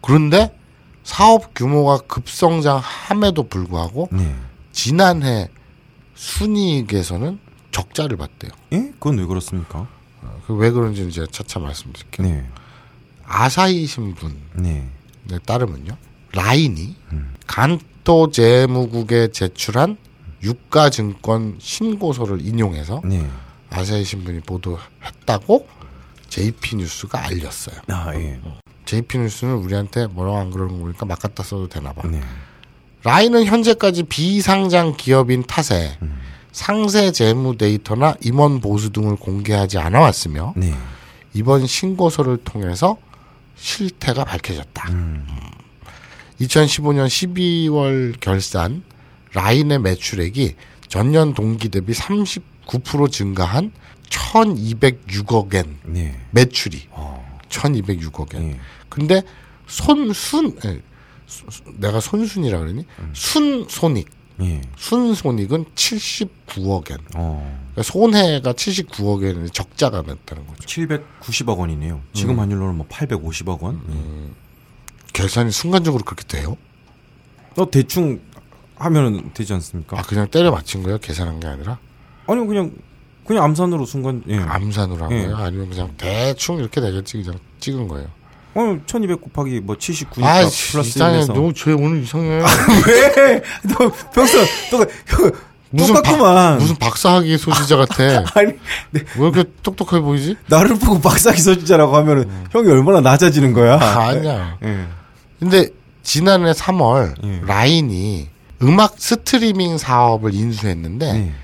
[0.00, 0.56] 그런데
[1.04, 4.34] 사업 규모가 급성장함에도 불구하고 네.
[4.72, 5.48] 지난해
[6.14, 7.38] 순이익에서는
[7.70, 8.50] 적자를 봤대요.
[8.72, 8.90] 예?
[8.94, 9.86] 그건 왜 그렇습니까?
[10.46, 12.26] 그왜 그런지는 제가 차차 말씀드릴게요.
[12.26, 12.46] 네.
[13.24, 14.88] 아사히 신분에 네.
[15.44, 15.96] 따르면요.
[16.32, 16.96] 라인이
[17.46, 19.96] 간토 재무국에 제출한
[20.42, 23.28] 유가증권 신고서를 인용해서 네.
[23.70, 25.68] 아사히 신분이 보도했다고
[26.28, 27.76] JP 뉴스가 알렸어요.
[27.88, 28.40] 아, 예.
[28.84, 32.06] JP 뉴스는 우리한테 뭐라고 안 그러는 거 보니까 막 갖다 써도 되나 봐.
[32.08, 32.20] 네.
[33.02, 35.98] 라인은 현재까지 비상장 기업인 탓에
[36.52, 40.72] 상세 재무 데이터나 임원 보수 등을 공개하지 않아 왔으며 네.
[41.34, 42.96] 이번 신고서를 통해서
[43.56, 44.88] 실태가 밝혀졌다.
[46.40, 48.82] 2015년 12월 결산
[49.34, 50.54] 라인의 매출액이
[50.88, 53.72] 전년 동기 대비 39% 증가한
[54.08, 56.16] 1,206억엔 네.
[56.30, 57.13] 매출이 어.
[57.60, 58.34] 1,206억엔.
[58.42, 58.60] 예.
[58.88, 59.22] 근데
[59.66, 60.80] 손순 에,
[61.26, 64.08] 수- 수- 내가 손순이라 그러니 순손익
[64.40, 64.60] 예.
[64.76, 66.98] 순손익은 79억엔.
[67.16, 67.64] 어.
[67.72, 70.66] 그러니까 손해가 79억엔 적자가 났다는 거죠.
[70.66, 71.94] 790억 원이네요.
[71.94, 72.02] 음.
[72.12, 73.80] 지금 환율로는 뭐 850억 원.
[73.90, 74.30] 예.
[75.12, 76.56] 계산이 순간적으로 그렇게 돼요?
[77.54, 78.20] 너 대충
[78.76, 79.96] 하면은 되지 않습니까?
[79.98, 80.98] 아 그냥 때려 맞힌 거예요?
[80.98, 81.78] 계산한 게 아니라
[82.26, 82.72] 아니요, 그냥
[83.26, 84.38] 그냥 암산으로 순간 예.
[84.38, 85.22] 암산으로 한 예.
[85.22, 85.36] 거예요?
[85.36, 88.06] 아니면 그냥 대충 이렇게 되겠지 그냥 찍은 거예요?
[88.54, 90.34] 어, 1200 곱하기 뭐 79니까 아
[90.70, 91.20] 플러스 이상해.
[91.20, 92.40] 1에서 너무 죄 오늘 이상해.
[92.86, 93.42] 왜?
[93.68, 94.38] 너 평소
[94.70, 94.86] 너
[95.70, 96.58] 무슨 똑같구만.
[96.58, 98.04] 무슨 박사학위 소지자 같아.
[98.38, 98.52] 아니
[98.90, 100.36] 네, 왜 이렇게 똑똑해 보이지?
[100.46, 103.76] 나를 보고 박사기 서주자라고 하면은 형이 얼마나 낮아지는 거야?
[103.76, 103.82] 음.
[103.82, 104.58] 아, 아니야.
[104.62, 104.86] 예.
[105.40, 105.68] 근데
[106.04, 107.40] 지난해 3월 예.
[107.44, 108.28] 라인이
[108.62, 111.34] 음악 스트리밍 사업을 인수했는데 네.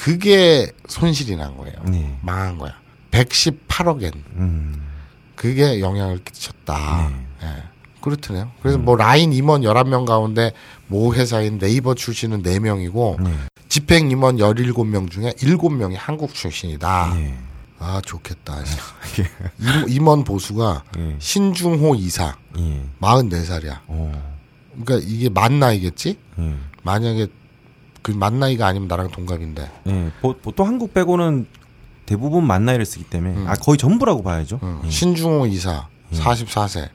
[0.00, 1.76] 그게 손실이 난 거예요.
[1.84, 2.18] 네.
[2.22, 2.72] 망한 거야.
[3.10, 4.82] 118억엔 음.
[5.36, 7.10] 그게 영향을 끼쳤다.
[7.10, 7.26] 네.
[7.42, 7.62] 예.
[8.00, 8.50] 그렇더네요.
[8.62, 10.52] 그래서 뭐 라인 임원 11명 가운데
[10.86, 13.30] 모 회사인 네이버 출신은 4명이고 네.
[13.68, 17.12] 집행 임원 17명 중에 7명이 한국 출신이다.
[17.16, 17.38] 네.
[17.78, 18.56] 아 좋겠다.
[19.60, 21.16] 임, 임원 보수가 예.
[21.18, 22.82] 신중호 이사 예.
[23.02, 23.80] 44살이야.
[23.86, 24.40] 어.
[24.82, 26.16] 그러니까 이게 만 나이겠지?
[26.38, 26.54] 예.
[26.84, 27.26] 만약에
[28.02, 30.10] 그 만 나이가 아니면 나랑 동갑인데 예.
[30.20, 31.46] 보, 보통 한국 빼고는
[32.06, 34.58] 대부분 만 나이를 쓰기 때문에 아 거의 전부라고 봐야죠.
[34.62, 34.80] 응.
[34.84, 34.90] 예.
[34.90, 36.88] 신중호 이사 44세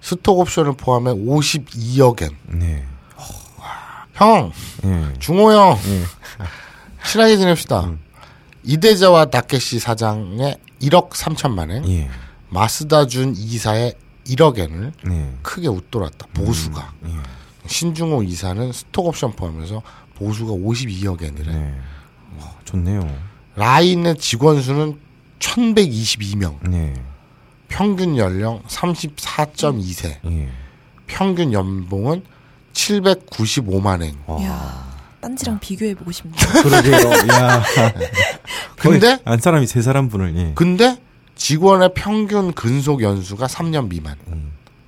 [0.00, 2.84] 스톡 옵션을 포함해 52억엔 네.
[4.14, 4.50] 형
[4.84, 5.12] 예.
[5.18, 5.78] 중호 형
[7.06, 7.92] 친하게 지냅시다
[8.64, 12.10] 이데자와 다케시 사장의 1억 3천만 엔, 예.
[12.50, 13.94] 마스다 준 이사의
[14.26, 15.32] 1억엔을 네.
[15.42, 16.26] 크게 웃돌았다.
[16.34, 16.92] 보수가.
[17.06, 17.10] 예.
[17.66, 19.82] 신중호 이사는 스톡옵션 포함해서
[20.18, 21.52] 보수가 52억 엔이래.
[21.52, 21.74] 네.
[22.40, 23.08] 와, 좋네요.
[23.56, 24.98] 라인의 직원 수는
[25.38, 26.56] 1122명.
[26.68, 26.94] 네.
[27.68, 30.16] 평균 연령 34.2세.
[30.24, 30.48] 예.
[31.06, 32.22] 평균 연봉은
[32.72, 34.14] 795만 엔.
[34.26, 34.40] 와.
[34.40, 34.88] 이야,
[35.20, 36.36] 딴지랑 비교해 보고 싶네요.
[36.62, 37.10] 그러게요.
[37.32, 37.62] 야.
[38.78, 40.52] 근데 안 사람이 세 사람 분을 예.
[40.54, 41.00] 근데
[41.36, 44.16] 직원의 평균 근속 연수가 3년 미만.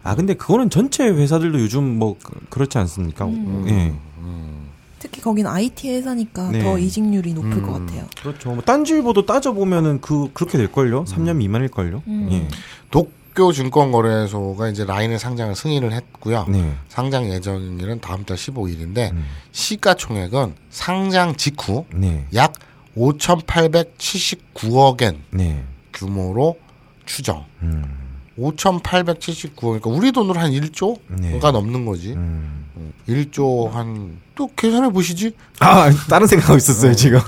[0.03, 3.26] 아 근데 그거는 전체 회사들도 요즘 뭐 그- 그렇지 않습니까?
[3.26, 3.64] 음.
[3.68, 3.95] 예.
[5.01, 6.62] 특히 거긴 IT 회사니까 네.
[6.62, 7.66] 더 이직률이 높을 음.
[7.66, 8.07] 것 같아요.
[8.20, 8.53] 그렇죠.
[8.53, 11.03] 뭐 딴지일보도 따져 보면은 그 그렇게 될 걸요.
[11.05, 12.03] 3년 미만일 걸요.
[12.07, 12.28] 음.
[12.30, 12.46] 예.
[12.90, 16.44] 도쿄 증권거래소가 이제 라인의 상장을 승인을 했고요.
[16.48, 16.76] 네.
[16.88, 19.24] 상장 예정일은 다음 달 15일인데 음.
[19.53, 22.26] 시가총액은 상장 직후 네.
[22.34, 22.53] 약
[22.94, 25.64] 5,879억 엔 네.
[25.94, 26.59] 규모로
[27.07, 27.46] 추정.
[27.62, 27.99] 음.
[28.41, 31.38] 5,879억 그러니까 우리 돈으로 한 1조가 네.
[31.38, 32.12] 넘는 거지.
[32.12, 32.64] 음.
[33.09, 35.32] 1조 한 또 계산해 보시지.
[35.59, 37.20] 아, 다른 생각하고 있었어요, 지금.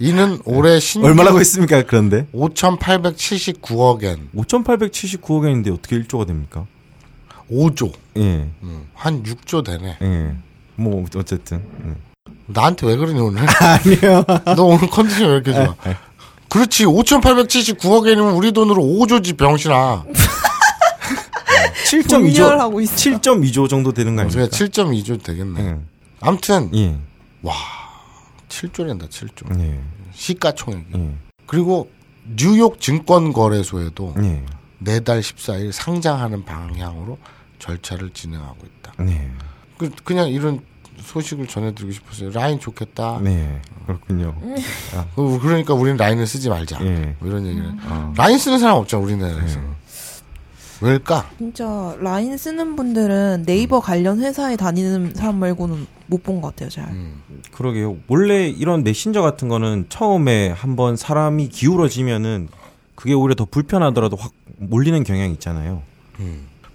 [0.00, 2.26] 이는 올해 신규 얼마라고 했습니까, 그런데?
[2.34, 6.66] 5,879억 엔 5,879억 원인데 어떻게 1조가 됩니까?
[7.52, 7.92] 5조.
[8.16, 8.48] 예.
[8.64, 9.98] 음, 한 6조 되네.
[10.02, 10.34] 예.
[10.74, 11.62] 뭐 어쨌든.
[11.86, 12.32] 예.
[12.46, 13.42] 나한테 왜 그러니 오늘?
[13.46, 14.24] 아니요.
[14.56, 15.76] 너 오늘 컨디션 왜 이렇게 좋아?
[16.50, 16.84] 그렇지.
[16.84, 20.04] 5,879억 엔이면 우리 돈으로 5조지 병신아.
[21.86, 22.94] 7.2조 분열하고 있어.
[22.94, 24.46] 7.2조 정도 되는 거 아닙니까?
[24.48, 25.60] 7.2조 되겠네.
[25.60, 25.78] 예.
[26.20, 26.96] 아무튼 예.
[28.48, 29.58] 7조랜다 7조.
[29.60, 29.80] 예.
[30.12, 30.86] 시가총액이.
[30.94, 31.14] 예.
[31.46, 31.90] 그리고
[32.36, 34.44] 뉴욕 증권거래소에도 예.
[34.78, 37.18] 내달 14일 상장하는 방향으로
[37.58, 38.92] 절차를 진행하고 있다.
[39.02, 39.30] 네.
[39.78, 40.60] 그, 그냥 이런
[41.02, 42.30] 소식을 전해드리고 싶었어요.
[42.30, 43.20] 라인 좋겠다.
[43.22, 43.60] 네.
[43.86, 44.34] 그렇군요.
[45.16, 46.78] 그- 그러니까 우리는 라인을 쓰지 말자.
[46.84, 47.16] 예.
[47.18, 47.70] 뭐 이런 얘기를.
[47.88, 48.12] 아.
[48.16, 49.58] 라인 쓰는 사람 없잖아 우리나라에서.
[50.82, 51.28] 왜일까?
[51.36, 56.88] 진짜 라인 쓰는 분들은 네이버 관련 회사에 다니는 사람 말고는 못 본 것 같아요, 잘.
[56.88, 57.22] 음.
[57.52, 57.96] 그러게요.
[58.08, 62.48] 원래 이런 메신저 같은 거는 처음에 한번 사람이 기울어지면은
[62.94, 65.82] 그게 오히려 더 불편하더라도 확 몰리는 경향이 있잖아요.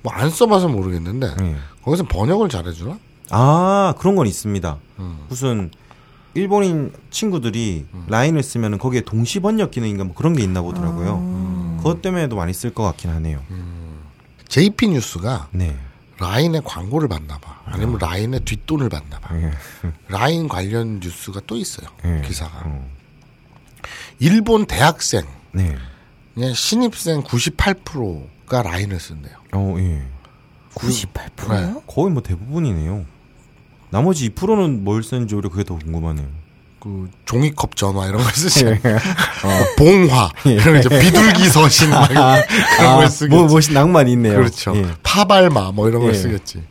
[0.03, 1.55] 뭐안 써봐서 모르겠는데 예.
[1.84, 2.97] 거기서 번역을 잘해주나?
[3.32, 4.78] 아, 그런 건 있습니다.
[4.99, 5.26] 음.
[5.30, 5.71] 무슨
[6.34, 11.78] 일본인 친구들이 라인을 쓰면은 거기에 동시 번역 기능인가 뭐 그런 게 있나 보더라고요.
[11.78, 13.41] 그것 때문에도 많이 쓸 것 같긴 하네요.
[14.47, 15.76] JP 뉴스가 네.
[16.19, 17.61] 라인의 광고를 받나 봐.
[17.65, 19.36] 아니면 라인의 뒷돈을 받나 봐.
[19.38, 19.51] 예.
[20.07, 21.88] 라인 관련 뉴스가 또 있어요.
[22.05, 22.21] 예.
[22.26, 22.63] 기사가.
[22.65, 22.89] 어.
[24.19, 25.76] 일본 대학생, 네.
[26.34, 29.36] 그냥 신입생 98%가 라인을 쓴대요.
[29.53, 30.05] 어, 예.
[30.76, 31.82] 98%요?
[31.88, 33.05] 거의 뭐 대부분이네요.
[33.95, 36.27] 나머지 2%는 뭘 쓰는지 오히려 그게 더 궁금하네요.
[36.81, 38.65] 그 종이컵 전화 이런 걸 쓰지.
[38.65, 38.71] 예.
[38.73, 42.41] 어, 봉화 이런 이제 비둘기 서신 막 이런
[42.77, 43.33] 그런 걸 쓰겠지.
[43.33, 44.35] 뭐, 멋이 낭만이 있네요.
[44.35, 44.75] 그렇죠.
[44.75, 44.85] 예.
[45.01, 46.13] 파발마 뭐 이런 걸 예.
[46.13, 46.61] 쓰겠지.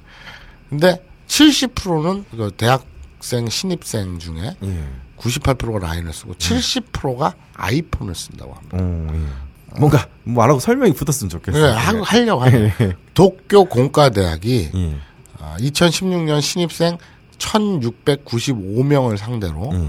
[0.68, 4.84] 근데 70%는 그 대학생 신입생 중에 예.
[5.16, 8.76] 98%가 라인을 쓰고 70%가 아이폰을 쓴다고 합니다.
[8.78, 9.78] 어, 예.
[9.80, 11.62] 뭔가 말하고 설명이 붙었으면 좋겠어요.
[11.62, 12.74] 그래, 하, 하려고 하네.
[13.14, 14.96] 도쿄 공과대학이 예.
[15.40, 16.98] 아, 2016년 신입생
[17.38, 19.86] 1695명을 상대로 예.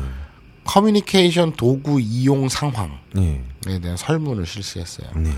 [0.64, 3.80] 커뮤니케이션 도구 이용 상황에 예.
[3.80, 5.08] 대한 설문을 실시했어요.
[5.16, 5.32] 네.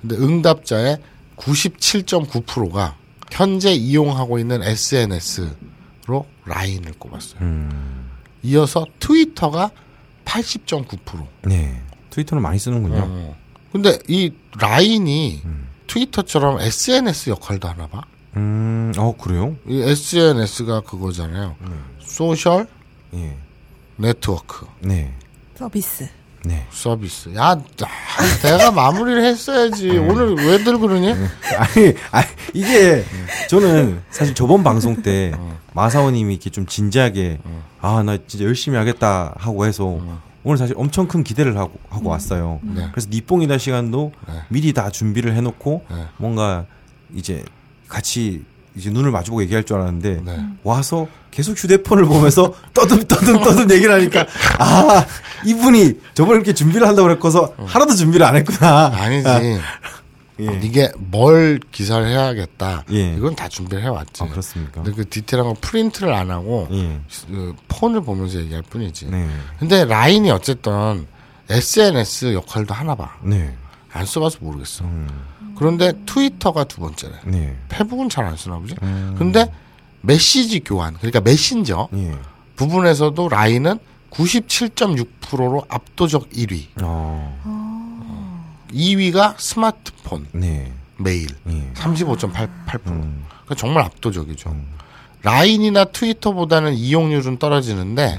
[0.00, 0.98] 근데 응답자의
[1.36, 2.96] 97.9%가
[3.30, 7.40] 현재 이용하고 있는 SNS로 라인을 꼽았어요.
[7.42, 8.10] 음.
[8.42, 9.70] 이어서 트위터가
[10.24, 11.26] 80.9%.
[11.42, 11.82] 네.
[12.10, 13.02] 트위터를 많이 쓰는군요.
[13.02, 13.36] 어.
[13.72, 15.42] 근데 이 라인이
[15.86, 18.02] 트위터처럼 SNS 역할도 하나 봐.
[18.36, 19.56] 음, 어, 그래요?
[19.66, 21.56] 이 SNS가 그거잖아요.
[22.00, 22.66] 소셜
[23.14, 23.36] 예.
[23.96, 25.12] 네트워크 네.
[25.56, 26.08] 서비스.
[26.44, 26.66] 네.
[26.70, 27.28] 서비스.
[27.34, 27.88] 야, 나-
[28.42, 29.90] 내가 마무리를 했어야지.
[29.98, 31.08] 오늘 왜들 그러니?
[31.12, 33.04] 아니, 아니, 이게,
[33.50, 35.32] 저는 사실 저번 방송 때,
[35.74, 37.40] 마사오님이 이렇게 좀 진지하게,
[37.82, 40.00] 아, 나 진짜 열심히 하겠다 하고 해서,
[40.42, 42.60] 오늘 사실 엄청 큰 기대를 하고, 하고 왔어요.
[42.62, 42.88] 네.
[42.90, 44.34] 그래서 니뽕이다 시간도 네.
[44.48, 46.06] 미리 다 준비를 해놓고, 네.
[46.16, 46.64] 뭔가
[47.14, 47.44] 이제
[47.90, 48.42] 같이
[48.74, 50.38] 이제 눈을 마주보고 얘기할 줄 알았는데, 네.
[50.62, 54.26] 와서 계속 휴대폰을 보면서 떠듬 떠듬 떠듬 얘기를 하니까,
[54.58, 55.04] 아,
[55.44, 58.86] 이분이 저번에 이렇게 준비를 한다고 그랬고서 하나도 준비를 안 했구나.
[58.94, 59.28] 아니지.
[60.40, 60.60] 예.
[60.62, 62.84] 이게 뭘 기사를 해야겠다.
[62.92, 63.14] 예.
[63.14, 64.22] 이건 다 준비를 해왔지.
[64.22, 64.82] 아, 그렇습니까?
[64.82, 66.98] 근데 그 디테일한 건 프린트를 안 하고 예.
[67.26, 69.06] 그 폰을 보면서 얘기할 뿐이지.
[69.10, 69.28] 네.
[69.58, 71.06] 근데 라인이 어쨌든
[71.50, 73.16] SNS 역할도 하나 봐.
[73.22, 73.54] 네.
[73.92, 74.84] 안 써봐서 모르겠어.
[74.84, 75.08] 음.
[75.60, 77.12] 그런데 트위터가 두 번째래.
[77.26, 77.54] 네.
[77.68, 78.76] 페북은 잘 안 쓰나 보지.
[78.82, 79.14] 음.
[79.18, 79.52] 근데
[80.00, 82.14] 메시지 교환, 그러니까 메신저 예.
[82.56, 83.78] 부분에서도 라인은
[84.10, 86.68] 97.6%로 압도적 1위.
[86.82, 87.38] 어.
[88.72, 90.72] 2위가 스마트폰 네.
[90.96, 91.70] 메일 예.
[91.74, 92.86] 35.88%.
[92.86, 93.24] 음.
[93.44, 94.56] 그러니까 정말 압도적이죠.
[95.22, 98.18] 라인이나 트위터보다는 이용률은 떨어지는데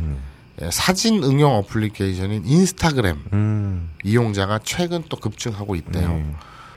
[0.61, 3.89] 예, 사진 응용 어플리케이션인 인스타그램 음.
[4.03, 6.23] 이용자가 최근 또 급증하고 있대요.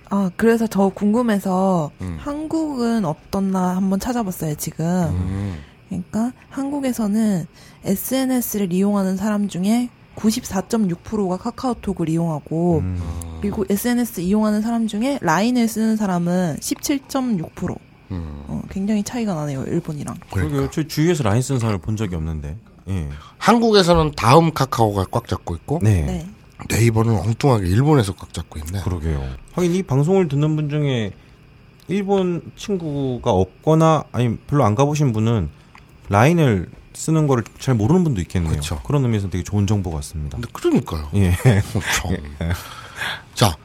[0.05, 0.17] 네.
[0.17, 2.17] 아, 그래서 저 궁금해서 음.
[2.21, 4.85] 한국은 어떻나 한번 찾아봤어요, 지금.
[4.87, 5.59] 음.
[5.89, 7.47] 그러니까 한국에서는
[7.85, 13.01] SNS를 이용하는 사람 중에 94.6%가 카카오톡을 이용하고 음.
[13.41, 17.77] 그리고 SNS 이용하는 사람 중에 라인을 쓰는 사람은 17.6%.
[18.11, 18.45] 음.
[18.47, 20.17] 어, 굉장히 차이가 나네요, 일본이랑.
[20.31, 20.35] 그러니까.
[20.57, 20.71] 그러게요.
[20.71, 22.57] 저 주위에서 라인 쓴 사람을 본 적이 없는데.
[22.89, 23.09] 예.
[23.39, 26.03] 한국에서는 다음 카카오가 꽉 잡고 있고 네.
[26.03, 26.27] 네.
[26.69, 28.83] 네이버는 엉뚱하게 일본에서 꽉 잡고 있네.
[28.83, 29.29] 그러게요.
[29.53, 31.13] 하긴 이 방송을 듣는 분 중에
[31.89, 35.51] 일본 친구가 없거나 아니 별로 안 가보신 분은
[36.09, 38.53] 라인을 쓰는 거를 잘 모르는 분도 있겠네요.
[38.53, 38.81] 그렇죠.
[38.85, 40.37] 그런 의미에서 되게 좋은 정보 같습니다.
[40.37, 41.11] 근데 그러니까요.
[41.15, 41.33] 예.
[42.01, 42.17] 참.
[43.35, 43.57] 자,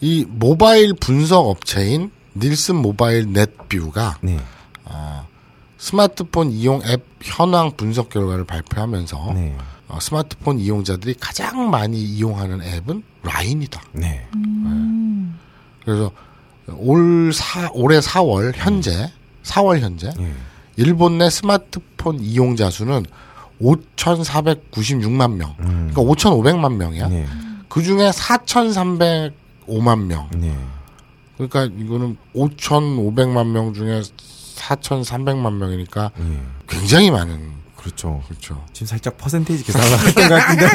[0.00, 4.40] 이 모바일 분석 업체인 닐슨 모바일 넷뷰가 네.
[4.84, 5.26] 어,
[5.78, 9.56] 스마트폰 이용 앱 현황 분석 결과를 발표하면서 네.
[9.92, 13.82] 어, 스마트폰 이용자들이 가장 많이 이용하는 앱은 라인이다.
[13.92, 14.26] 네.
[14.34, 15.38] 음.
[15.84, 16.10] 그래서
[16.78, 19.12] 올 사, 올해 4월 현재
[19.42, 20.32] 4월 현재 예.
[20.76, 23.04] 일본 내 스마트폰 이용자 수는
[23.60, 25.54] 5,496만 명.
[25.60, 25.90] 음.
[25.92, 27.08] 그러니까 5,500만 명이야.
[27.08, 27.26] 네.
[27.68, 30.30] 그 중에 4,305만 명.
[30.34, 30.56] 네.
[31.36, 34.00] 그러니까 이거는 5,500만 명 중에
[34.56, 36.42] 4,300만 명이니까 예.
[36.66, 38.22] 굉장히 많은 그렇죠.
[38.28, 38.64] 그렇죠.
[38.72, 40.68] 지금 살짝 퍼센테이지 계산을 했던 것 같은데.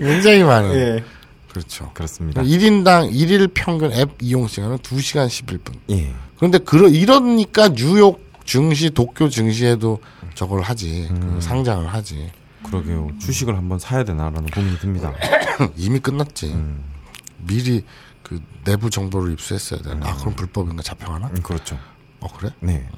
[0.00, 1.04] 굉장히 많은 예.
[1.50, 1.90] 그렇죠.
[1.92, 2.42] 그렇습니다.
[2.42, 5.74] 1인당 1일 평균 앱 이용 시간은 2시간 11분.
[5.90, 6.14] 예.
[6.36, 10.00] 그런데 그러 이러니까 뉴욕 증시, 도쿄 증시에도
[10.34, 11.08] 저걸 하지.
[11.08, 11.40] 그 음.
[11.40, 12.32] 상장을 하지.
[12.64, 13.10] 그러게요.
[13.20, 15.12] 주식을 한번 사야 되나라는 고민이 듭니다.
[15.76, 16.46] 이미 끝났지.
[16.46, 16.82] 음.
[17.38, 17.84] 미리
[18.22, 19.90] 그 내부 정보를 입수했어야 돼.
[20.02, 21.28] 아, 그럼 불법인가 잡혀가나?
[21.28, 21.78] 음, 그렇죠.
[22.20, 22.50] 어, 그래?
[22.60, 22.88] 네.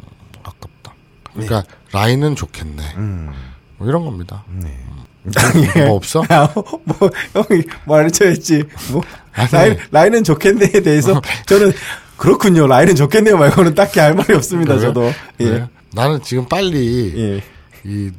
[0.44, 0.83] 아깝다.
[1.34, 2.82] 그러니까 라인은 좋겠네.
[2.96, 3.30] 음.
[3.76, 4.44] 뭐 이런 겁니다.
[4.48, 4.78] 네.
[5.86, 6.22] 뭐 없어?
[6.84, 8.64] 뭐 형이 말해줘야지.
[8.92, 9.50] 뭐 아니.
[9.52, 11.72] 라인 라인은 좋겠네에 대해서 저는
[12.16, 12.66] 그렇군요.
[12.66, 14.74] 라인은 좋겠네요 말고는 딱히 할 말이 없습니다.
[14.76, 14.88] 그래요?
[14.88, 15.12] 저도.
[15.40, 15.44] 예.
[15.44, 15.68] 그래요?
[15.92, 17.42] 나는 지금 빨리 예.
[17.84, 18.10] 이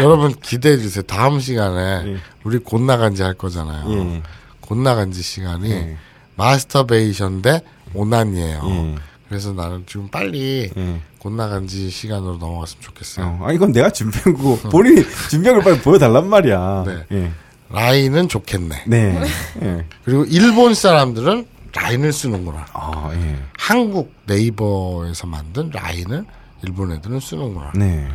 [0.00, 1.02] 여러분 기대해 주세요.
[1.02, 2.16] 다음 시간에 예.
[2.44, 3.92] 우리 곧 나간지 할 거잖아요.
[3.92, 4.22] 예.
[4.60, 5.96] 곧 나간지 시간이 예.
[6.36, 7.62] 마스터베이션 대
[7.94, 8.94] 오난이에요.
[9.24, 9.28] 예.
[9.28, 11.00] 그래서 나는 지금 빨리 예.
[11.18, 13.26] 곧 나간지 시간으로 넘어갔으면 좋겠어요.
[13.26, 16.84] 어, 아 이건 내가 준비한 거고 본인이 준비한 걸 빨리 보여달란 말이야.
[16.86, 17.06] 네.
[17.12, 17.32] 예.
[17.70, 18.84] 라인은 좋겠네.
[18.86, 19.22] 네.
[19.62, 19.84] 예.
[20.04, 22.66] 그리고 일본 사람들은 라인을 쓰는구나.
[22.72, 23.38] 아 예.
[23.58, 26.24] 한국 네이버에서 만든 라인을
[26.62, 27.72] 일본 애들은 쓰는구나.
[27.74, 28.06] 네.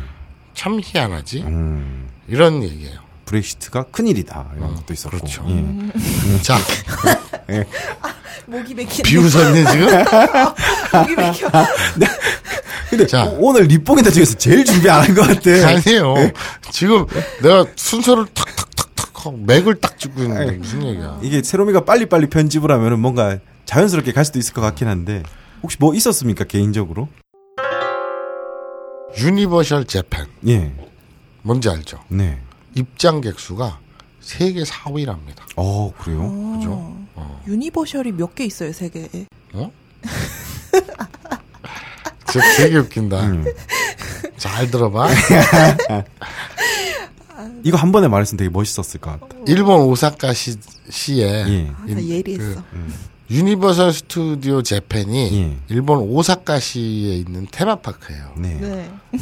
[0.54, 1.42] 참 희한하지?
[1.42, 2.08] 음.
[2.28, 3.00] 이런 얘기예요.
[3.26, 5.18] 브렉시트가 큰 일이다 이런 것도 있었고.
[5.18, 5.44] 그렇죠.
[5.48, 5.64] 예.
[6.42, 6.56] 자,
[8.46, 9.02] 목이 맥히네.
[9.08, 9.86] 비웃었니 지금?
[10.92, 11.48] 목이 맥혀.
[12.90, 13.24] 근데 자.
[13.24, 15.50] 오- 오늘 닛뽕이다 중에서 제일 준비 안 한 것 같아.
[15.68, 16.14] 아니에요.
[16.72, 17.06] 지금
[17.42, 21.18] 내가 순서를 탁탁탁탁 맥을 딱 찍고 있는데 무슨 얘기야.
[21.22, 25.22] 이게 세로미가 빨리빨리 편집을 하면 은 뭔가 자연스럽게 갈 수도 있을 것 같긴 한데
[25.62, 27.08] 혹시 뭐 있었습니까 개인적으로?
[29.18, 30.26] 유니버셜 재팬.
[30.48, 30.72] 예.
[31.42, 31.98] 뭔지 알죠?
[32.08, 32.40] 네.
[32.74, 33.78] 입장객 수가
[34.20, 35.38] 세계 4위랍니다.
[35.56, 36.20] 어 그래요?
[36.56, 36.70] 그죠?
[37.14, 37.42] 어.
[37.46, 39.26] 유니버셜이 몇 개 있어요, 세계에.
[39.54, 39.70] 어?
[42.30, 43.20] 진짜 되게 웃긴다.
[43.26, 43.44] 음.
[44.36, 45.08] 잘 들어봐.
[47.64, 49.36] 이거 한 번에 말했으면 되게 멋있었을 것 같다.
[49.46, 50.56] 일본 오사카 시,
[50.88, 51.72] 시에 예.
[51.76, 52.62] 아, 나 예리했어.
[53.30, 55.56] 유니버설 스튜디오 재팬이 예.
[55.68, 58.32] 일본 오사카시에 있는 테마파크예요.
[58.36, 58.54] 네.
[58.60, 58.90] 네.
[59.12, 59.20] 네.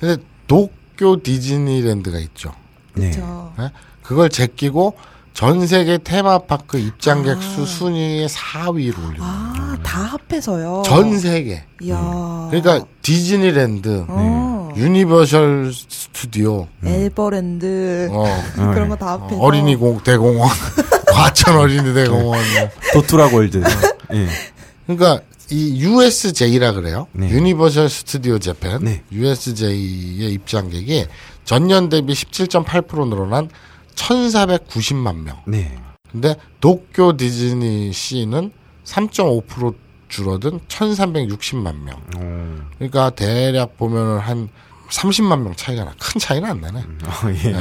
[0.00, 2.52] 근데 도쿄 디즈니랜드가 있죠.
[2.94, 3.10] 네.
[3.12, 3.70] 저 예?
[4.10, 4.94] 그걸 제끼고
[5.34, 7.40] 전 세계 테마파크 입장객 아.
[7.40, 10.82] 수 순위의 4위로 올리고 아, 다 합해서요.
[10.84, 11.62] 전 세계.
[11.80, 12.48] 이야.
[12.50, 14.72] 그러니까 디즈니랜드, 어.
[14.76, 18.24] 유니버설 스튜디오, 에버랜드 어,
[18.74, 20.48] 그런 거 다 합해서 어린이 공 대공원,
[21.06, 22.40] 과천 어린이 대공원.
[22.40, 22.68] 뭐.
[22.94, 23.62] 도투락 월드.
[24.14, 24.26] 예.
[24.88, 27.06] 그러니까 이 USJ라 그래요.
[27.12, 27.30] 네.
[27.30, 28.80] 유니버설 스튜디오 재팬.
[28.84, 29.04] 네.
[29.12, 31.06] USJ의 입장객이
[31.44, 33.48] 전년 대비 17.8% 늘어난
[33.94, 35.40] 1,490만 명.
[35.46, 35.76] 네.
[36.10, 38.52] 근데 도쿄 디즈니 시는
[38.84, 39.74] 3.5%
[40.08, 41.96] 줄어든 1,360만 명.
[42.16, 44.48] 어, 그러니까 대략 보면은 한
[44.90, 45.94] 30만 명 차이가 나.
[45.98, 46.80] 큰 차이는 안 나네.
[46.80, 47.50] 어, 예.
[47.52, 47.56] 예.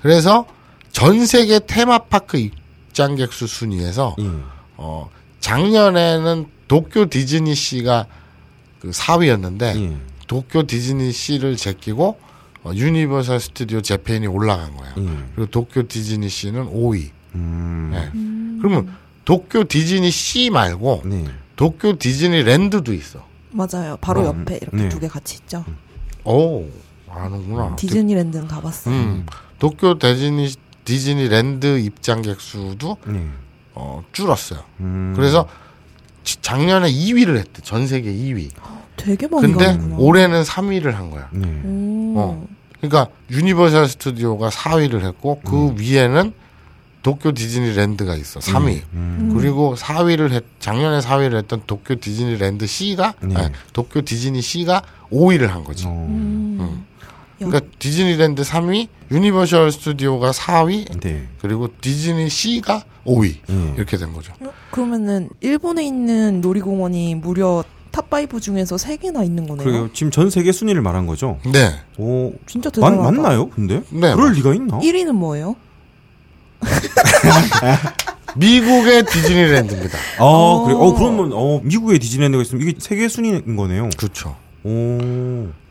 [0.00, 0.46] 그래서
[0.92, 4.30] 전 세계 테마파크 입장객 수 순위에서 예.
[4.76, 5.10] 어
[5.40, 8.06] 작년에는 도쿄 디즈니 시가
[8.80, 9.96] 그 4위였는데 예.
[10.26, 12.18] 도쿄 디즈니 시를 제끼고
[12.64, 14.94] 어, 유니버설 스튜디오 재팬이 올라간 거야.
[14.98, 15.02] 예.
[15.36, 17.10] 그리고 도쿄 디즈니 시는 5위.
[17.34, 17.92] 음.
[17.94, 18.58] 예.
[18.60, 21.26] 그러면 도쿄 디즈니 시 말고 네.
[21.56, 23.24] 도쿄 디즈니 랜드도 있어.
[23.50, 23.96] 맞아요.
[24.00, 24.88] 바로 음, 옆에 이렇게 네.
[24.88, 25.64] 두개 같이 있죠.
[26.24, 26.66] 오,
[27.08, 27.76] 아는구나.
[27.76, 28.94] 디즈니랜드는 가봤어요.
[28.94, 29.26] 음,
[29.58, 30.52] 도쿄 디즈니
[30.84, 33.26] 디즈니랜드 입장객 수도 네.
[33.74, 34.60] 어, 줄었어요.
[34.80, 35.12] 음.
[35.14, 35.46] 그래서
[36.24, 37.60] 지- 작년에 2위를 했대.
[37.62, 38.50] 전 세계 2위.
[38.96, 39.96] 되게 많이 근데 가는구나.
[39.96, 41.28] 올해는 3위를 한 거야.
[41.32, 41.46] 네.
[41.64, 42.14] 오.
[42.16, 42.46] 어.
[42.80, 46.32] 그러니까 유니버셜 스튜디오가 4위를 했고 그 위에는
[47.02, 48.40] 도쿄 디즈니랜드가 있어.
[48.40, 48.82] 3위.
[48.94, 49.32] 음.
[49.36, 53.36] 그리고 4위를 했 작년에 4위를 했던 도쿄 디즈니랜드 C가 네.
[53.36, 54.82] 아니, 도쿄 디즈니 C가
[55.12, 55.86] 5위를 한 거지.
[55.86, 55.90] 어.
[55.90, 56.56] 음.
[56.60, 56.86] 음.
[57.42, 61.28] 야, 그러니까 디즈니랜드 3위, 유니버셜 스튜디오가 4위, 네.
[61.42, 63.74] 그리고 디즈니 C가 5위 예.
[63.76, 64.32] 이렇게 된 거죠.
[64.40, 67.62] 어, 그러면은 일본에 있는 놀이공원이 무려
[67.98, 69.64] 탑5 중에서 3개나 있는 거네요.
[69.64, 69.88] 그래요.
[69.92, 71.38] 지금 전 세계 순위를 말한 거죠.
[71.52, 73.02] 네, 오, 진짜 맞, 대단하다.
[73.02, 73.48] 맞 나요?
[73.50, 74.14] 근데 네.
[74.14, 74.78] 그럴 리가 있나?
[74.80, 75.54] 1위는 뭐예요?
[78.36, 79.96] 미국의 디즈니랜드입니다.
[80.18, 80.64] 아, 어.
[80.64, 80.74] 그래.
[80.76, 83.90] 어, 그러면 어, 미국에 디즈니랜드가 있으면 이게 세계 순위인 거네요.
[83.96, 84.34] 그렇죠.
[84.64, 84.70] 오,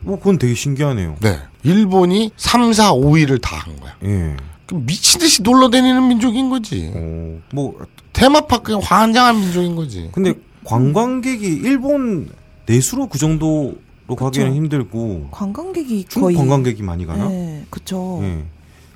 [0.00, 1.16] 뭐 그건 되게 신기하네요.
[1.20, 3.92] 네, 일본이 3, 4, 5위를 다 한 거야.
[4.04, 4.36] 예.
[4.66, 6.90] 그 미친 듯이 놀러 다니는 민족인 거지.
[6.94, 7.76] 어, 뭐
[8.14, 10.08] 테마파크에 환장한 민족인 거지.
[10.12, 10.32] 근데
[10.64, 12.28] 관광객이 일본
[12.66, 13.76] 내수로 그 정도로
[14.18, 17.28] 가기에는 힘들고 관광객이 중국 거의 관광객이 많이 가나?
[17.28, 18.20] 네, 그쵸.
[18.22, 18.44] 예.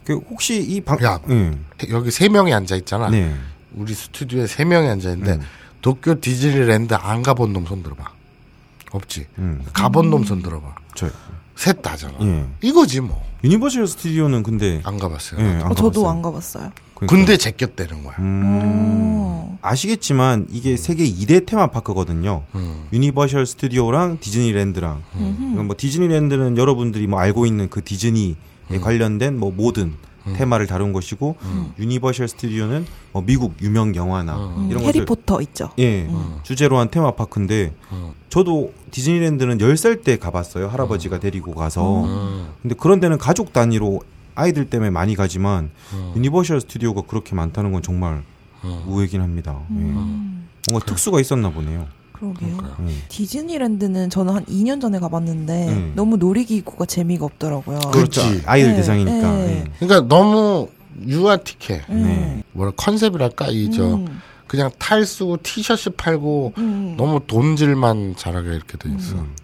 [0.05, 1.21] 그 혹시 이 방, 야.
[1.29, 1.53] 예.
[1.91, 3.11] 여기 세 명이 앉아 있잖아.
[3.11, 3.35] 네.
[3.75, 5.41] 우리 스튜디오에 세 명이 앉아 있는데 음.
[5.83, 8.11] 도쿄 디즈니랜드 안 가본 놈 손 들어봐.
[8.91, 9.27] 없지.
[9.39, 9.63] 음.
[9.75, 10.75] 가본 놈 손 들어봐.
[10.95, 11.11] 저
[11.59, 12.15] 셋 다잖아.
[12.23, 12.47] 예.
[12.63, 13.21] 이거지 뭐.
[13.43, 15.41] 유니버셜 스튜디오는 근데 안 가봤어요.
[15.41, 16.09] 예, 안 어, 저도 가봤어요.
[16.09, 16.71] 안 가봤어요.
[16.99, 17.17] 그러니까.
[17.17, 18.17] 근데 제꼈다는 거야.
[18.19, 18.45] 음.
[18.45, 19.59] 오.
[19.63, 22.43] 아시겠지만 이게 세계 2대 테마파크거든요.
[22.55, 22.87] 음.
[22.93, 25.03] 유니버셜 스튜디오랑 디즈니랜드랑.
[25.13, 28.35] 그러니까 뭐 디즈니랜드는 여러분들이 뭐 알고 있는 그 디즈니에
[28.71, 28.81] 음.
[28.81, 29.95] 관련된 뭐 모든
[30.37, 31.37] 테마를 다룬 것이고
[31.79, 34.69] 유니버셜 스튜디오는 뭐 미국 유명 영화나 음.
[34.71, 35.71] 이런 해리포터 있죠.
[35.79, 36.07] 예
[36.43, 38.13] 주제로 한 테마 파크인데 음.
[38.29, 40.69] 저도 디즈니랜드는 10살 때 가봤어요.
[40.69, 42.05] 할아버지가 데리고 가서.
[42.05, 42.49] 음.
[42.63, 44.01] 근데 그런 데는 가족 단위로
[44.39, 46.13] 아이들 때문에 많이 가지만 음.
[46.17, 48.23] 유니버셜 스튜디오가 그렇게 많다는 건 정말
[48.65, 48.83] 음.
[48.87, 49.59] 의외긴 합니다.
[49.71, 49.75] 예.
[49.75, 51.87] 음, 뭔가 특수가 있었나 보네요.
[52.13, 52.57] 그러게요.
[52.57, 52.89] 그러니까요.
[52.89, 52.95] 예.
[53.09, 55.93] 디즈니랜드는 저는 한 2년 전에 가봤는데 음.
[55.97, 57.79] 너무 놀이기구가 재미가 없더라고요.
[57.93, 58.43] 그렇지.
[58.47, 59.33] 아이들 네, 대상이니까.
[59.33, 59.65] 네.
[59.67, 59.87] 예.
[59.87, 60.69] 그러니까 너무
[61.05, 61.87] 유아틱해.
[61.91, 62.03] 음.
[62.05, 62.43] 네.
[62.53, 64.21] 뭐라 컨셉이랄까 이저 음.
[64.47, 66.95] 그냥 탈 쓰고 티셔츠 팔고 음.
[66.97, 69.17] 너무 돈질만 잘하게 이렇게 돼 있어.
[69.17, 69.35] 음.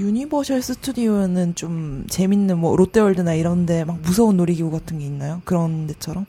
[0.00, 5.42] 유니버셜 스튜디오는 좀 재밌는 뭐 롯데월드나 이런데 막 무서운 놀이기구 같은 게 있나요?
[5.44, 6.24] 그런 데처럼?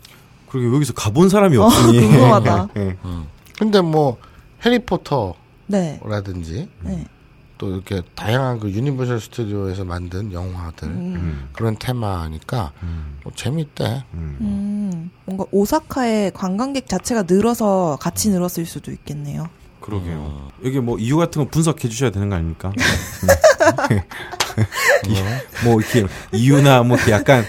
[0.50, 1.98] 그리고 여기서 가본 사람이 없으니.
[1.98, 2.70] 어, 궁금하다.
[2.78, 2.98] 예.
[3.06, 3.26] 음.
[3.58, 4.18] 근데 뭐
[4.66, 6.84] 해리포터라든지 네.
[6.84, 7.06] 네.
[7.58, 11.14] 또 이렇게 다양한 그 유니버셜 스튜디오에서 만든 영화들 음.
[11.16, 11.50] 음.
[11.54, 13.18] 그런 테마니까 음.
[13.24, 14.04] 뭐 재밌대.
[14.16, 14.38] 음.
[14.42, 19.48] 음, 뭔가 오사카의 관광객 자체가 늘어서 같이 늘었을 수도 있겠네요.
[19.82, 20.52] 그러게요.
[20.64, 22.72] 여기 뭐 이유 같은 거 분석해 주셔야 되는 거 아닙니까?
[25.08, 25.16] 이-
[25.66, 27.46] 뭐 이렇게 이유나 뭐 이렇게 약간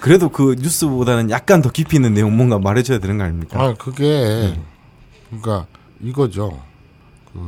[0.00, 3.60] 그래도 그 뉴스보다는 약간 더 깊이 있는 내용 뭔가 말해줘야 되는 거 아닙니까?
[3.60, 4.54] 아 그게
[5.30, 5.66] 그러니까
[6.00, 6.60] 이거죠.
[7.32, 7.38] 그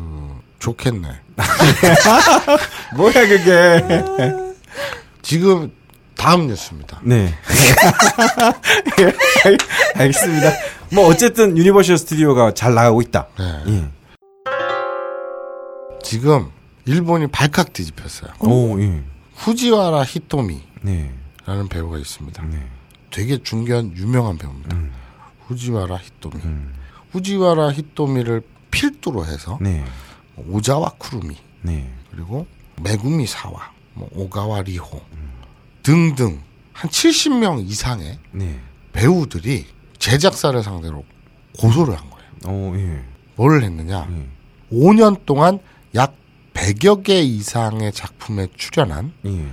[0.59, 1.09] 좋겠네.
[2.97, 3.85] 뭐야 그게?
[5.22, 5.72] 지금
[6.16, 7.01] 다음 뉴스입니다.
[7.03, 7.35] 네.
[9.45, 9.59] 알-
[10.03, 10.53] 알겠습니다.
[10.93, 13.26] 뭐 어쨌든 유니버셜 스튜디오가 잘 나가고 있다.
[13.39, 13.62] 네.
[13.68, 13.85] 예.
[16.05, 16.51] 지금
[16.85, 18.31] 일본이 발칵 뒤집혔어요.
[18.41, 19.03] 오 예.
[19.37, 21.13] 후지와라 히토미라는 네.
[21.71, 22.43] 배우가 있습니다.
[22.45, 22.67] 네.
[23.11, 24.77] 되게 중요한 유명한 배우입니다.
[24.77, 24.93] 음.
[25.47, 26.37] 후지와라 히토미.
[26.45, 26.75] 음.
[27.11, 29.85] 후지와라 히토미를 필두로 해서 네.
[30.37, 31.91] 오자와 쿠루미 네.
[32.11, 32.47] 그리고
[32.83, 35.01] 메구미 사와, 뭐 오가와 리호
[35.83, 36.41] 등등
[36.73, 38.61] 한 70명 이상의 네.
[38.93, 39.67] 배우들이
[39.99, 41.05] 제작사를 상대로
[41.59, 42.29] 고소를 한 거예요.
[42.47, 43.03] 어 예.
[43.37, 44.07] 뭘 했느냐?
[44.11, 44.29] 예.
[44.77, 45.61] 5년 동안
[45.95, 46.15] 약
[46.55, 49.47] 100여 개 이상의 작품에 출연한 예.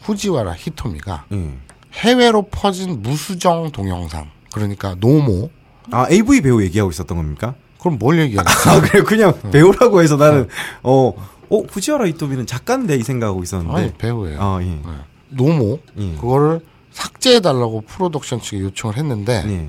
[0.00, 1.58] 후지와라 히토미가 예.
[1.92, 5.50] 해외로 퍼진 무수정 동영상 그러니까 노모
[5.90, 7.54] 아 AV 배우 얘기하고 있었던 겁니까?
[7.80, 10.48] 그럼 뭘 얘기하는 아 그래 그냥 배우라고 해서 나는
[10.82, 11.12] 어,
[11.48, 13.76] 어 후지와라 히토미는 작가인데 이 생각하고 있었는데.
[13.76, 14.38] 아니 배우예요.
[14.40, 14.80] 아 예.
[15.30, 16.14] 노모 예.
[16.14, 16.60] 그거를
[16.90, 19.68] 삭제해 달라고 프로덕션 측에 요청을 했는데 네.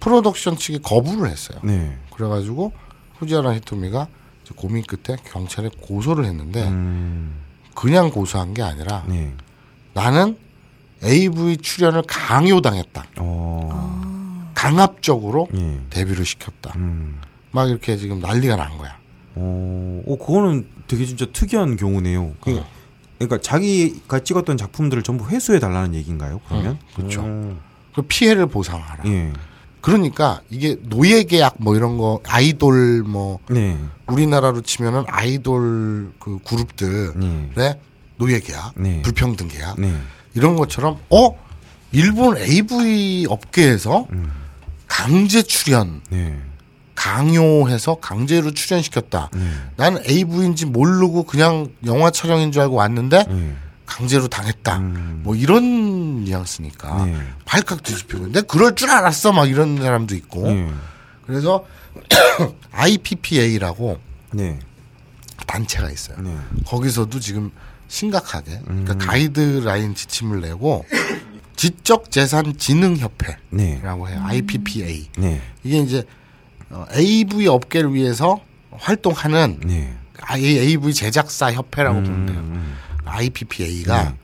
[0.00, 1.58] 프로덕션 측이 거부를 했어요.
[1.62, 1.98] 네.
[2.14, 2.72] 그래가지고
[3.18, 4.06] 후지와라 히토미가
[4.54, 7.34] 고민 끝에 경찰에 고소를 했는데 음.
[7.74, 9.34] 그냥 고소한 게 아니라 네.
[9.94, 10.36] 나는
[11.04, 13.06] AV 출연을 강요당했다.
[13.18, 14.52] 어.
[14.54, 15.80] 강압적으로 예.
[15.90, 16.72] 데뷔를 시켰다.
[16.76, 17.20] 음.
[17.52, 18.98] 막 이렇게 지금 난리가 난 거야.
[19.36, 22.34] 어, 어, 그거는 되게 진짜 특이한 경우네요.
[22.40, 22.60] 그,
[23.18, 26.40] 그러니까 자기가 찍었던 작품들을 전부 회수해 달라는 얘기인가요?
[26.48, 26.72] 그러면?
[26.72, 27.22] 음, 그렇죠.
[27.22, 27.60] 음.
[27.94, 29.04] 그 피해를 보상하라.
[29.06, 29.32] 예.
[29.88, 33.78] 그러니까 이게 노예 계약 뭐 이런 거 아이돌 뭐 네.
[34.06, 37.12] 우리나라로 치면은 아이돌 그 그룹들의
[37.56, 37.80] 네.
[38.18, 39.00] 노예 계약, 네.
[39.00, 39.94] 불평등 계약 네.
[40.34, 41.30] 이런 것처럼 어
[41.92, 44.30] 일본 AV 업계에서 음.
[44.86, 46.38] 강제 출연 네.
[46.94, 49.30] 강요해서 강제로 출연시켰다.
[49.32, 49.40] 네.
[49.76, 53.56] 나는 AV인지 모르고 그냥 영화 촬영인 줄 알고 왔는데 네.
[53.88, 54.76] 강제로 당했다.
[54.76, 55.20] 음.
[55.24, 57.18] 뭐 이런 뉘앙스니까 네.
[57.46, 60.70] 발칵 뒤집히고 근데 그럴 줄 알았어 막 이런 사람도 있고 네.
[61.26, 61.64] 그래서
[62.70, 63.98] IPPA라고
[64.32, 64.58] 네.
[65.46, 66.18] 단체가 있어요.
[66.20, 66.36] 네.
[66.66, 67.50] 거기서도 지금
[67.88, 68.84] 심각하게 음.
[68.84, 70.84] 그러니까 가이드라인 지침을 내고
[71.56, 73.80] 지적재산진흥협회라고 네.
[74.12, 74.22] 해요.
[74.22, 75.08] IPPA.
[75.16, 75.40] 네.
[75.64, 76.04] 이게 이제
[76.68, 78.38] 어, AV 업계를 위해서
[78.70, 79.96] 활동하는 네.
[80.30, 82.44] AV 제작사 협회라고 보면 돼요.
[83.08, 83.14] 음.
[83.14, 84.14] IPPA가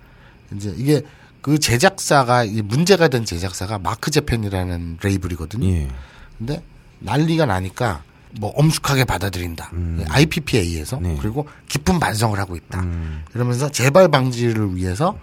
[0.54, 1.02] 이제 이게
[1.40, 5.66] 그 제작사가 이 문제가 된 제작사가 마크 제펜이라는 레이블이거든요.
[5.68, 5.88] 예.
[6.38, 6.62] 근데
[7.00, 8.02] 난리가 나니까
[8.40, 9.70] 뭐 엄숙하게 받아들인다.
[10.08, 11.16] IPPA에서 네.
[11.20, 12.80] 그리고 깊은 반성을 하고 있다.
[12.80, 13.24] 음.
[13.34, 15.18] 이러면서 재발 방지를 위해서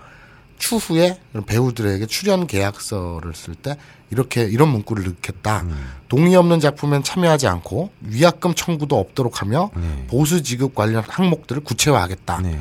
[0.59, 3.75] 추후에 배우들에게 출연 계약서를 쓸 때
[4.11, 5.65] 이렇게 이런 문구를 넣겠다.
[6.07, 10.05] 동의 없는 작품엔 참여하지 않고 위약금 청구도 없도록 하며 네.
[10.07, 12.41] 보수 지급 관련 항목들을 구체화하겠다.
[12.41, 12.59] 네.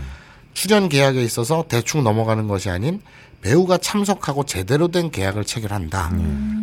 [0.55, 3.01] 출연 계약에 있어서 대충 넘어가는 것이 아닌
[3.43, 6.13] 배우가 참석하고 제대로 된 계약을 체결한다.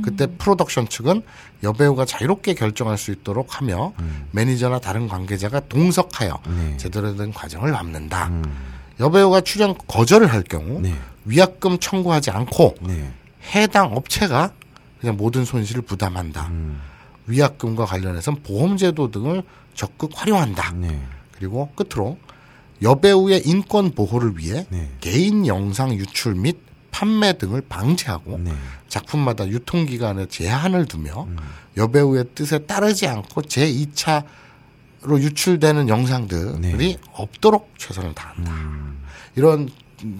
[0.03, 1.23] 그때 프로덕션 측은
[1.63, 3.93] 여배우가 자유롭게 결정할 수 있도록 하며
[4.31, 6.77] 매니저나 다른 관계자가 동석하여 네.
[6.77, 8.27] 제대로 된 과정을 밟는다.
[8.27, 8.43] 음.
[8.99, 10.93] 여배우가 출연 거절을 할 경우 네.
[11.25, 13.11] 위약금 청구하지 않고 네.
[13.53, 14.51] 해당 업체가
[14.99, 16.47] 그냥 모든 손실을 부담한다.
[16.47, 16.79] 음.
[17.27, 20.73] 위약금과 관련해서는 보험제도 등을 적극 활용한다.
[20.77, 20.99] 네.
[21.33, 22.17] 그리고 끝으로
[22.81, 24.89] 여배우의 인권 보호를 위해 네.
[24.99, 26.57] 개인 영상 유출 및
[26.91, 28.51] 판매 등을 방지하고 네.
[28.87, 31.37] 작품마다 유통기간에 제한을 두며 음.
[31.75, 34.23] 여배우의 뜻에 따르지 않고 제2차로
[35.19, 36.97] 유출되는 영상들이 네.
[37.13, 38.51] 없도록 최선을 다한다.
[38.51, 39.03] 음.
[39.35, 39.69] 이런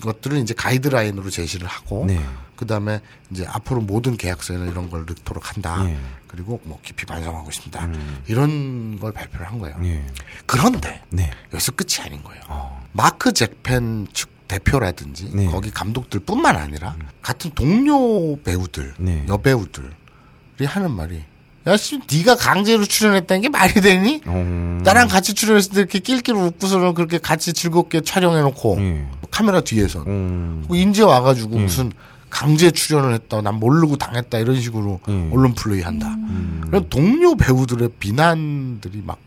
[0.01, 2.20] 것들을 이제 가이드라인으로 제시를 하고 네.
[2.58, 2.99] 그다음에
[3.32, 5.84] 이제 앞으로 모든 계약서에는 이런 걸 넣도록 한다.
[5.84, 5.97] 네.
[6.28, 7.86] 그리고 뭐 깊이 반성하고 있습니다.
[7.86, 8.24] 음.
[8.28, 9.78] 이런 걸 발표를 한 거예요.
[9.80, 10.05] 네.
[10.45, 11.32] 그런데 네.
[11.53, 12.41] 여기서 끝이 아닌 거예요.
[12.47, 12.86] 어.
[12.91, 15.45] 마크 잭펜 측 대표라든지 네.
[15.47, 19.26] 거기 감독들뿐만 아니라 같은 동료 배우들, 네.
[19.28, 21.24] 여배우들이 하는 말이
[21.68, 24.22] 야, 씨, 네가 강제로 출연했다는 게 말이 되니?
[24.26, 24.80] 어.
[24.84, 29.10] 나랑 같이 출연했을 때 이렇게 낄낄 웃고서는 그렇게 같이 즐겁게 촬영해놓고 네.
[29.30, 30.66] 카메라 뒤에서 음.
[30.72, 31.64] 인제 와가지고 음.
[31.64, 31.91] 무슨
[32.30, 35.32] 강제 출연을 했다, 난 모르고 당했다 이런 식으로 음.
[35.34, 36.08] 언론 플레이 한다.
[36.08, 36.62] 음.
[36.66, 39.20] 그런 동료 배우들의 비난들이 막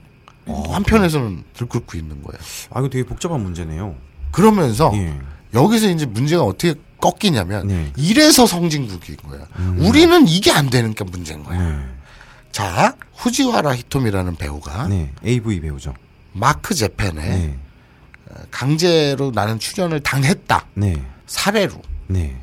[0.46, 2.38] 한편에서는 들끓고 있는 거예요.
[2.70, 3.94] 아, 이거 되게 복잡한 문제네요.
[4.32, 5.16] 그러면서 예.
[5.54, 7.92] 여기서 이제 문제가 어떻게 꺾이냐면 네.
[7.96, 9.46] 이래서 성진국인 거예요.
[9.78, 11.58] 우리는 이게 안 되니까 문제인 거야.
[11.58, 11.84] 네.
[12.52, 15.12] 자, 후지와라 히토미라는 배우가 네.
[15.24, 15.94] AV 배우죠.
[16.32, 17.58] 마크 제펜에 네.
[18.50, 20.66] 강제로 나는 출연을 당했다.
[20.74, 21.02] 네.
[21.26, 22.36] 사례로 네.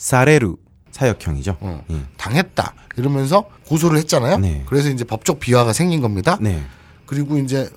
[0.00, 0.56] 사레루
[0.92, 1.58] 사역형이죠.
[1.60, 2.00] 어, 예.
[2.16, 2.74] 당했다.
[2.96, 4.38] 이러면서 고소를 했잖아요.
[4.38, 4.64] 네.
[4.66, 6.38] 그래서 이제 법적 비화가 생긴 겁니다.
[6.40, 6.64] 네.
[7.04, 7.70] 그리고 이제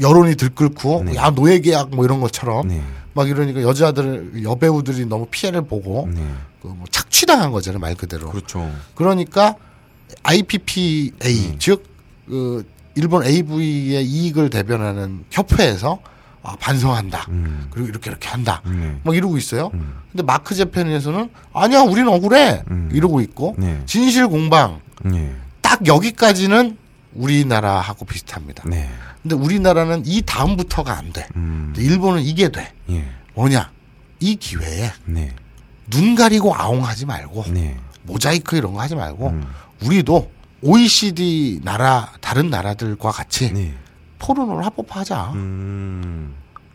[0.00, 1.14] 여론이 들끓고 네.
[1.14, 2.82] 야 노예 계약 뭐 이런 것처럼 네.
[3.14, 6.22] 막 이러니까 여자들 여배우들이 너무 피해를 보고 네.
[6.60, 8.30] 그뭐 착취당한 거잖아요 말 그대로.
[8.30, 8.68] 그렇죠.
[8.96, 9.54] 그러니까
[10.24, 11.56] IPPA 음.
[11.58, 12.66] 즉그
[12.96, 16.00] 일본 AV의 이익을 대변하는 협회에서
[16.42, 17.26] 아, 반성한다.
[17.28, 17.68] 음.
[17.70, 18.62] 그리고 이렇게 이렇게 한다.
[18.64, 18.98] 네.
[19.02, 19.70] 막 이러고 있어요.
[19.74, 20.00] 음.
[20.10, 22.62] 근데 마크 재팬에서는 아니야, 우린 억울해.
[22.70, 22.88] 음.
[22.92, 23.82] 이러고 있고 네.
[23.86, 25.34] 진실 공방 네.
[25.60, 26.76] 딱 여기까지는
[27.14, 28.64] 우리나라하고 비슷합니다.
[28.66, 28.88] 네.
[29.22, 31.26] 근데 우리나라는 이 다음부터가 안 돼.
[31.36, 31.74] 음.
[31.76, 32.72] 일본은 이게 돼.
[32.90, 33.04] 예.
[33.34, 33.70] 뭐냐?
[34.20, 35.34] 이 기회에 네.
[35.90, 37.76] 눈 가리고 아웅하지 말고 네.
[38.04, 39.46] 모자이크 이런 거 하지 말고 음.
[39.84, 40.30] 우리도
[40.62, 43.74] OECD 나라 다른 나라들과 같이 네.
[44.20, 45.32] 포르노를 합법화하자.
[45.34, 46.34] 음.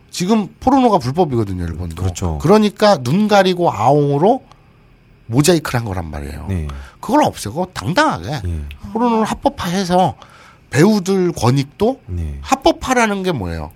[0.10, 2.02] 지금 포르노가 불법이거든요, 일본도.
[2.02, 2.38] 그렇죠.
[2.42, 4.44] 그러니까 눈 가리고 아웅으로
[5.28, 6.46] 모자이크를 한 거란 말이에요.
[6.50, 6.68] 네.
[7.00, 8.62] 그걸 없애고 당당하게 예.
[8.94, 10.16] 포르노를 합법화해서
[10.70, 12.38] 배우들 권익도 네.
[12.42, 13.72] 합법화라는 게 뭐예요?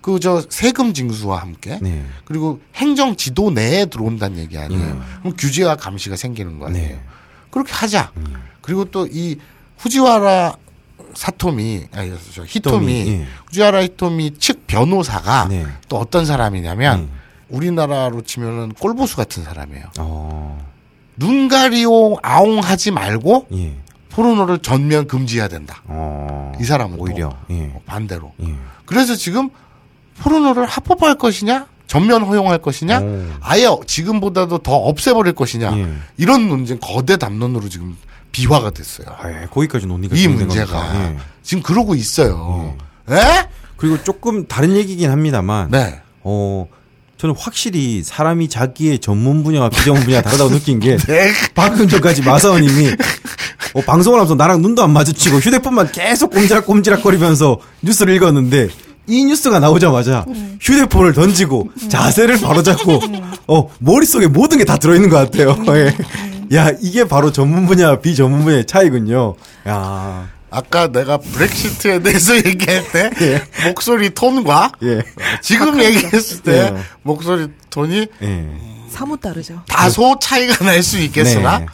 [0.00, 2.04] 그 저 세금 징수와 함께 네.
[2.24, 4.82] 그리고 행정 지도 내에 들어온다는 얘기 아니에요.
[4.82, 5.02] 음.
[5.20, 6.88] 그럼 규제와 감시가 생기는 거 아니에요.
[6.88, 7.00] 네.
[7.50, 8.10] 그렇게 하자.
[8.16, 8.34] 음.
[8.62, 9.36] 그리고 또 이
[9.78, 10.56] 후지와라
[11.14, 13.26] 사토미 아니 저 히토미 예.
[13.46, 15.66] 후지와라 히토미 측 변호사가 네.
[15.88, 17.08] 또 어떤 사람이냐면 네.
[17.48, 19.84] 우리나라로 치면은 꼴보수 같은 사람이에요.
[19.98, 20.66] 어.
[21.16, 23.74] 눈 가리오 아웅하지 말고 예.
[24.10, 25.82] 포르노를 전면 금지해야 된다.
[25.84, 26.52] 어.
[26.60, 27.72] 이 사람은 또 오히려 예.
[27.86, 28.32] 반대로.
[28.42, 28.54] 예.
[28.84, 29.50] 그래서 지금
[30.18, 33.26] 포르노를 합법화할 것이냐, 전면 허용할 것이냐, 오.
[33.40, 35.88] 아예 지금보다도 더 없애버릴 것이냐, 예.
[36.16, 37.96] 이런 논쟁 거대 담론으로 지금
[38.32, 39.06] 비화가 됐어요.
[39.18, 40.94] 아, 예, 거기까지 논의가 이 문제가.
[41.12, 41.16] 예.
[41.42, 42.76] 지금 그러고 있어요.
[43.10, 43.48] 예?
[43.76, 46.00] 그리고 조금 다른 얘기긴 합니다만, 네.
[46.22, 46.66] 어,
[47.16, 50.96] 저는 확실히 사람이 자기의 전문 분야와 비전문 분야가 다르다고 느낀 게,
[51.54, 52.92] 방금 전까지 마사오님이,
[53.74, 58.68] 어, 방송을 하면서 나랑 눈도 안 마주치고 휴대폰만 계속 꼼지락꼼지락 거리면서 뉴스를 읽었는데,
[59.06, 60.24] 이 뉴스가 나오자마자
[60.60, 63.00] 휴대폰을 던지고 자세를 바로 잡고,
[63.48, 65.56] 어, 머릿속에 모든 게 다 들어있는 것 같아요.
[65.76, 65.96] 예.
[66.54, 69.36] 야, 이게 바로 전문 분야와 비전문 분야의 차이군요.
[69.68, 73.42] 야, 아까 내가 브렉시트에 대해서 얘기할 때 예.
[73.68, 75.02] 목소리 톤과 예.
[75.42, 76.82] 지금 얘기했을 때 예.
[77.02, 78.48] 목소리 톤이 예.
[78.90, 79.62] 사뭇 다르죠.
[79.68, 81.66] 다소 차이가 날 수 있겠으나 네.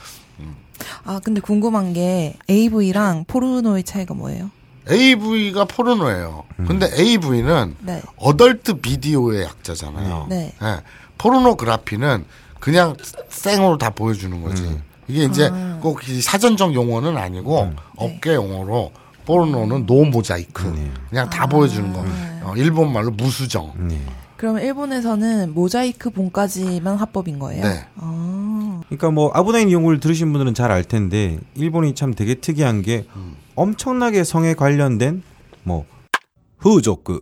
[1.05, 4.51] 아 근데 궁금한 게 AV랑 포르노의 차이가 뭐예요?
[4.91, 6.45] AV가 포르노예요.
[6.69, 8.03] 근데 AV는 네.
[8.19, 10.27] adult video의 약자잖아요.
[10.29, 10.53] 네.
[10.63, 10.77] 예.
[11.17, 12.27] 포르노그라피는
[12.67, 12.97] 그냥
[13.29, 14.77] 생으로 다 보여주는 거지.
[15.07, 15.79] 이게 이제 아.
[15.81, 18.91] 꼭이 사전적 용어는 아니고 업계 용어로
[19.25, 20.75] 포르노는 no 모자이크.
[21.09, 22.05] 그냥 다 보여주는 거.
[22.43, 23.73] 어, 일본 말로 무수정.
[23.89, 24.01] 네.
[24.37, 27.63] 그러면 일본에서는 모자이크 본까지만 합법인 거예요?
[27.63, 27.87] 네.
[27.99, 28.81] 아.
[28.87, 33.07] 그러니까 뭐 아부나이 니홍고를 들으신 분들은 잘 알 텐데 일본이 참 되게 특이한 게
[33.55, 35.23] 엄청나게 성에 관련된
[35.63, 35.85] 뭐
[36.59, 37.21] 후족그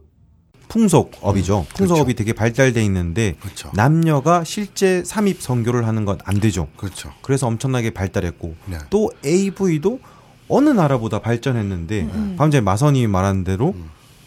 [0.69, 1.67] 풍속업이죠.
[1.75, 3.71] 풍속업이 되게 발달돼 있는데 그렇죠.
[3.75, 6.69] 남녀가 실제 삼입 성교를 하는 건 안 되죠.
[6.77, 7.13] 그렇죠.
[7.23, 8.79] 그래서 엄청나게 발달했고 네.
[8.91, 10.01] 또 AV도
[10.49, 13.75] 어느 나라보다 발전했는데 방금 전에 마선이 말한 대로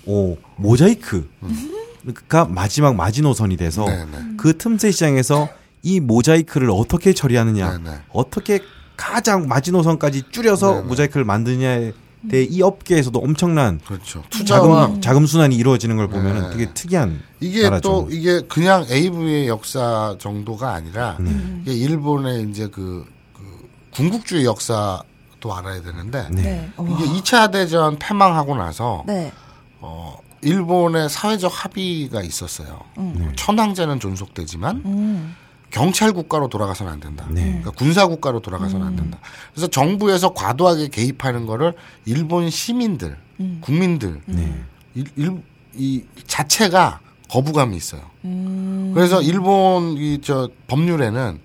[0.06, 4.18] 오 모자이크가 마지막 마지노선이 돼서 네, 네.
[4.38, 5.50] 그 틈새 시장에서
[5.84, 7.98] 이 모자이크를 어떻게 처리하느냐, 네, 네.
[8.12, 8.60] 어떻게
[8.96, 10.88] 가장 마지노선까지 줄여서 네, 네.
[10.88, 11.94] 모자이크를 만드냐에
[12.30, 14.24] 대해 이 업계에서도 엄청난 그렇죠.
[14.30, 16.50] 투자와 자금 자금 순환이 이루어지는 걸 보면은 네.
[16.50, 17.90] 되게 특이한 이게 나라죠.
[17.90, 21.32] 또 이게 그냥 AV의 역사 정도가 아니라 네.
[21.62, 26.42] 이게 일본의 이제 그, 그 군국주의 역사도 알아야 되는데 네.
[26.42, 26.72] 네.
[26.78, 26.88] 어.
[26.90, 29.32] 이게 2차 대전 패망하고 나서 네.
[29.80, 32.82] 어 일본의 사회적 합의가 있었어요.
[32.98, 33.34] 음.
[33.36, 35.36] 천황제는 존속되지만 음.
[35.70, 37.26] 경찰 국가로 돌아가서는 안 된다.
[37.30, 37.44] 네.
[37.46, 39.20] 그러니까 군사 국가로 돌아가서는 안 된다.
[39.54, 41.74] 그래서 정부에서 과도하게 개입하는 거를
[42.06, 43.58] 일본 시민들, 음.
[43.62, 44.54] 국민들 네.
[44.96, 45.44] 일, 일-
[45.76, 48.02] 이 자체가 거부감이 있어요.
[48.26, 48.92] 음.
[48.96, 51.40] 그래서 일본 이 저 법률에는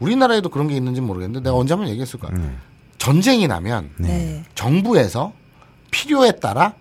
[0.00, 2.32] 우리나라에도 그런 게 있는지 모르겠는데 내가 언제 한번 얘기했을 거야.
[2.34, 2.50] 네.
[2.98, 4.44] 전쟁이 나면 네.
[4.54, 5.32] 정부에서
[5.90, 6.74] 필요에 따라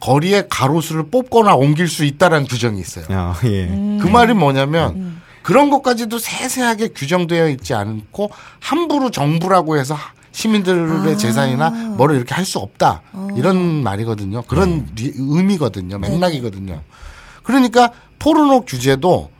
[0.00, 3.04] 거리에 가로수를 뽑거나 옮길 수 있다라는 규정이 있어요.
[3.12, 3.68] 야, 예.
[3.68, 3.98] 음.
[4.02, 8.30] 그 말이 뭐냐면 그런 것까지도 세세하게 규정되어 있지 않고
[8.60, 9.96] 함부로 정부라고 해서
[10.32, 11.16] 시민들의 아.
[11.16, 13.02] 재산이나 뭐를 이렇게 할 수 없다
[13.36, 14.42] 이런 말이거든요.
[14.42, 15.98] 그런 리- 의미거든요.
[15.98, 16.80] 맥락이거든요.
[17.42, 19.30] 그러니까 포르노 규제도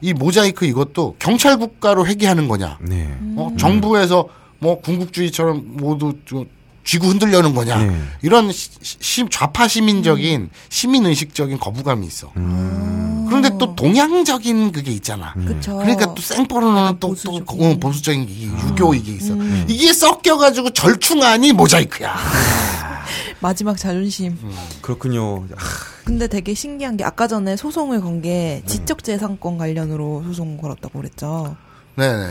[0.00, 2.78] 이 모자이크 이것도 경찰 국가로 회귀하는 거냐?
[2.82, 3.16] 네.
[3.36, 4.28] 어, 정부에서
[4.58, 6.44] 뭐 군국주의처럼 모두 저
[6.84, 7.78] 쥐고 흔들려는 거냐?
[7.82, 7.98] 네.
[8.22, 12.30] 이런 시, 시- 좌파 시민적인 시민 의식적인 거부감이 있어.
[12.36, 13.24] 음.
[13.26, 15.32] 그런데 또 동양적인 그게 있잖아.
[15.34, 15.78] 그쵸.
[15.78, 17.46] 그러니까 또 생포르는 또, 또 보수적인.
[17.72, 19.34] 어, 보수적인 이게 유교 이게 있어.
[19.66, 22.14] 이게 섞여가지고 절충안이 모자이크야.
[23.40, 24.38] 마지막 자존심.
[24.42, 24.54] 음.
[24.80, 25.44] 그렇군요.
[25.56, 25.62] 아,
[26.04, 31.56] 근데 되게 신기한 게 아까 전에 소송을 건 게 지적재산권 관련으로 소송 걸었다고 그랬죠.
[31.96, 32.24] 네네.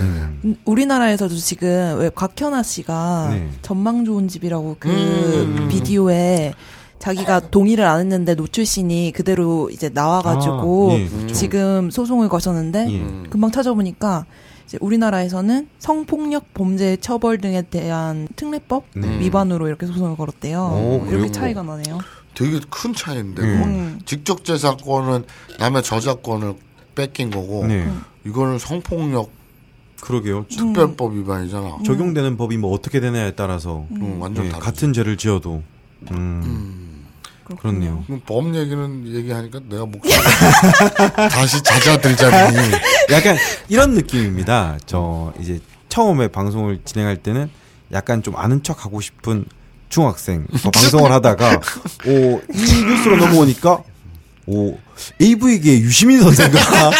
[0.43, 3.49] 음, 우리나라에서도 지금 왜 곽현아 씨가 네.
[3.61, 5.67] 전망 좋은 집이라고 그 음.
[5.69, 6.53] 비디오에
[6.99, 11.33] 자기가 동의를 안 했는데 노출신이 그대로 이제 나와가지고 아, 예, 그렇죠.
[11.33, 13.29] 지금 소송을 거셨는데 예.
[13.29, 14.25] 금방 찾아보니까
[14.65, 19.19] 이제 우리나라에서는 성폭력 범죄 처벌 등에 대한 특례법 네.
[19.19, 20.59] 위반으로 이렇게 소송을 걸었대요.
[20.61, 21.31] 오, 이렇게?
[21.31, 21.99] 차이가 나네요.
[22.35, 23.41] 되게 큰 차이인데.
[23.41, 23.53] 음.
[23.53, 23.99] 그건 음.
[24.05, 25.25] 직접 재산권은
[25.59, 26.55] 남의 저작권을
[26.95, 27.87] 뺏긴 거고 네.
[28.25, 29.29] 이거는 성폭력
[30.03, 30.45] 그러게요.
[30.49, 31.77] 특별법 위반이잖아.
[31.85, 34.65] 적용되는 법이 뭐 어떻게 되냐에 따라서 음, 완전 예, 다르지.
[34.65, 35.63] 같은 죄를 지어도
[36.11, 37.05] 음,
[37.57, 38.03] 그렇네요.
[38.05, 40.11] 그럼 법 얘기는 얘기하니까 내가 목소리
[41.31, 42.57] 다시 잦아들자니.
[43.11, 43.37] 약간
[43.69, 44.77] 이런 느낌입니다.
[44.85, 47.49] 저 이제 처음에 방송을 진행할 때는
[47.93, 49.45] 약간 좀 아는 척 하고 싶은
[49.87, 51.61] 중학생 어, 방송을 하다가
[52.07, 53.83] 오, 이 뉴스로 넘어오니까
[54.47, 54.77] 오
[55.21, 56.59] AV계 유시민 선생가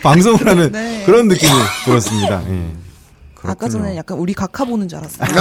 [0.02, 1.02] 방송을 하는 네.
[1.04, 1.52] 그런 느낌이
[1.84, 2.42] 들었습니다.
[2.48, 2.72] 예.
[3.42, 3.68] 아까.
[3.68, 5.28] 전에 약간 우리 각하 보는 줄 알았어요.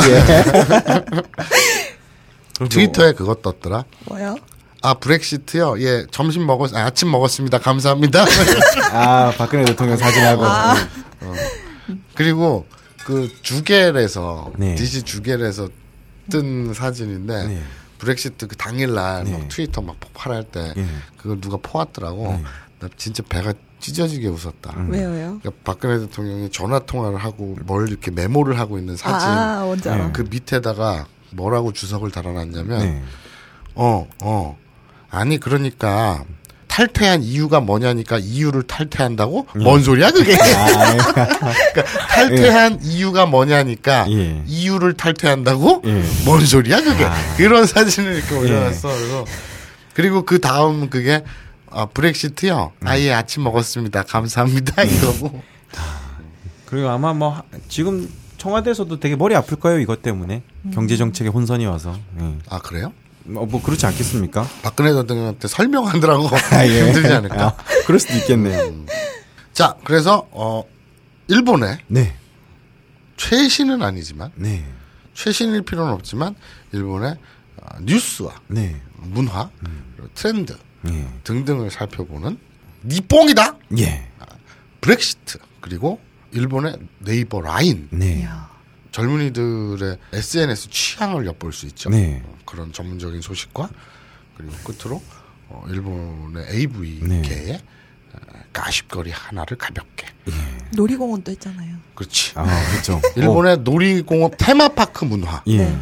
[2.57, 3.85] 그래서 트위터에 그거 떴더라.
[4.05, 4.35] 뭐야?
[4.81, 5.81] 아 브렉시트요.
[5.81, 7.59] 예 점심 먹었 아, 아침 먹었습니다.
[7.59, 8.25] 감사합니다.
[8.91, 10.75] 아 박근혜 대통령 사진하고 아.
[12.15, 12.65] 그리고
[13.05, 14.75] 그 주겔에서 네.
[14.75, 15.69] 디지 주겔에서
[16.29, 17.61] 뜬 사진인데 네.
[17.97, 19.31] 브렉시트 그 당일날 네.
[19.31, 20.85] 막 트위터 막 폭발할 때 예.
[21.17, 22.27] 그걸 누가 포왔더라고.
[22.27, 22.43] 네.
[22.79, 24.75] 나 진짜 배가 찢어지게 웃었다.
[24.87, 25.39] 왜요, 왜요?
[25.41, 30.11] 그러니까 박근혜 대통령이 전화 통화를 하고 뭘 이렇게 메모를 하고 있는 사진 아, 뭔지 알아.
[30.11, 33.03] 그 밑에다가 뭐라고 주석을 달아놨냐면 네.
[33.75, 34.57] 어, 어.
[35.09, 36.23] 아니, 그러니까,
[36.67, 39.47] 탈퇴한 이유가 뭐냐니까 이유를 탈퇴한다고?
[39.59, 39.63] 예.
[39.63, 40.35] 뭔 소리야, 그게?
[40.35, 40.95] 아,
[41.73, 44.43] 그러니까 탈퇴한 이유가 뭐냐니까 예.
[44.45, 45.81] 이유를 탈퇴한다고?
[45.85, 46.03] 예.
[46.25, 47.05] 뭔 소리야, 그게?
[47.05, 47.15] 아.
[47.37, 48.87] 그런 사진을 이렇게 올려놨어.
[48.87, 49.25] 그래서,
[49.93, 51.23] 그리고 그 다음 그게,
[51.71, 52.71] 아, 브렉시트요?
[52.81, 52.87] 음.
[52.87, 54.03] 아예 아침 먹었습니다.
[54.03, 54.83] 감사합니다.
[54.83, 55.41] 이거고.
[56.65, 60.43] 그리고 아마 뭐 하- 지금 청와대에서도 되게 머리 아플 거예요 이것 때문에
[60.73, 61.97] 경제 정책에 혼선이 와서.
[62.21, 62.37] 예.
[62.49, 62.93] 아, 그래요?
[63.23, 64.47] 뭐, 뭐 그렇지 않겠습니까?
[64.63, 66.85] 박근혜 대통령한테 설명하느라고 아, 예.
[66.87, 67.47] 힘들지 않을까?
[67.47, 67.55] 아,
[67.85, 68.73] 그럴 수도 있겠네.
[69.53, 70.63] 자, 그래서, 어,
[71.27, 72.15] 일본의 네,
[73.17, 74.65] 최신은 아니지만, 네,
[75.13, 76.33] 최신일 필요는 없지만
[76.71, 77.15] 일본의
[77.61, 79.49] 어, 뉴스와 네, 문화,
[79.95, 80.57] 그리고 트렌드
[80.87, 82.37] 예, 등등을 살펴보는
[82.83, 83.57] 니 뽕이다.
[83.79, 84.07] 예,
[84.81, 85.99] 브렉시트 그리고
[86.31, 88.27] 일본의 네이버 라인 네,
[88.91, 91.89] 젊은이들의 SNS 취향을 엿볼 수 있죠.
[91.89, 92.21] 네.
[92.25, 93.69] 어, 그런 전문적인 소식과
[94.37, 95.01] 그리고 끝으로
[95.49, 97.21] 어, 일본의 AV 네.
[97.21, 97.61] 계의
[98.13, 98.17] 어,
[98.53, 100.07] 가십거리 하나를 가볍게.
[100.75, 101.75] 놀이공원도 있잖아요.
[101.95, 102.33] 그렇지.
[102.35, 103.01] 아 그렇죠.
[103.17, 105.35] 일본의 놀이공원 테마파크 문화.
[105.37, 105.63] 어, 예, 네.
[105.65, 105.77] 에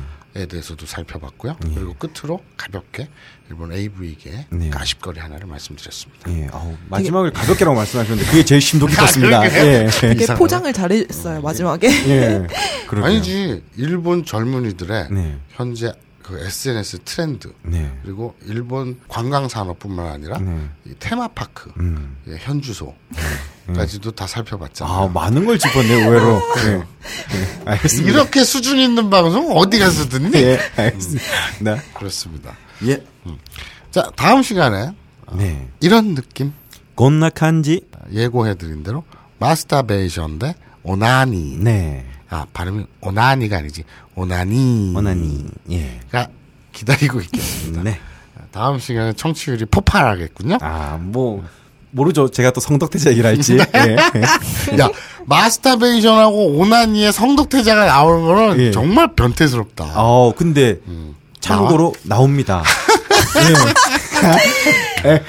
[0.46, 1.58] 대해서도 살펴봤고요.
[1.62, 3.10] 그리고 끝으로 가볍게
[3.50, 4.70] 일본 AV계 네.
[4.70, 6.32] 가십거리 하나를 말씀드렸습니다.
[6.32, 6.50] 예.
[6.52, 9.40] 아우, 마지막을 가볍게라고 말씀하셨는데 그게 제일 심도 깊었습니다.
[9.40, 9.88] 아, 예.
[10.02, 10.26] 되게.
[10.36, 11.88] 포장을 잘했어요, 마지막에.
[12.10, 12.48] 예.
[12.92, 20.70] 아니지 일본 젊은이들의 네, 현재 그 SNS 트렌드 네, 그리고 일본 관광 산업뿐만 아니라 네.
[20.86, 22.18] 이 테마파크 음.
[22.28, 22.94] 의 현주소
[23.74, 24.94] 까지도 다 살펴봤잖아요.
[24.96, 26.42] 아 많은 걸 짚었네 의외로.
[26.66, 28.12] 예, 예, 알겠습니다.
[28.12, 30.32] 이렇게 수준 있는 방송 어디 가서 듣니?
[30.38, 31.26] 예, 알겠습니다.
[31.62, 32.56] 네, 그렇습니다.
[32.86, 33.04] 예,
[33.92, 34.92] 자 다음 시간에
[35.34, 35.68] 네.
[35.82, 36.54] 이런 느낌
[36.96, 37.82] 곤나 칸지.
[38.14, 39.04] 예고해드린 대로
[39.40, 43.84] 마스터베이션 대 오나니 네, 아 발음이 오나니가 아니지
[44.16, 45.46] 오나니 오나니.
[45.72, 46.28] 예, 가
[46.72, 47.84] 기다리고 있겠습니다.
[47.84, 48.00] 네.
[48.52, 50.58] 다음 시간에 청취율이 폭발하겠군요.
[50.62, 51.44] 아, 뭐
[51.92, 52.30] 모르죠.
[52.30, 53.58] 제가 또 성덕태자 얘기를 할지.
[53.58, 54.78] 예.
[54.80, 54.90] 야
[55.26, 58.72] 마스터베이션하고 오나니의 성덕태자가 나오는 거는 예.
[58.72, 59.94] 정말 변태스럽다.
[59.96, 60.80] 어, 근데
[61.40, 62.64] 참고로 나옵니다.
[65.06, 65.10] 예.
[65.12, 65.24] 예.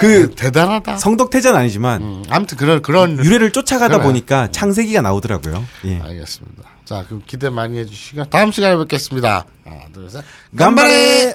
[0.00, 0.98] 그 대단하다.
[0.98, 4.06] 성덕태자는 아니지만 음, 아무튼 그런 그런 유래를 쫓아가다 그래.
[4.06, 5.64] 보니까 창세기가 나오더라고요.
[5.86, 6.00] 예.
[6.02, 6.62] 알겠습니다.
[6.84, 9.46] 자 그럼 기대 많이 해주시고 다음 시간에 뵙겠습니다.
[9.64, 10.22] 하나 둘 셋.
[10.56, 11.34] 간발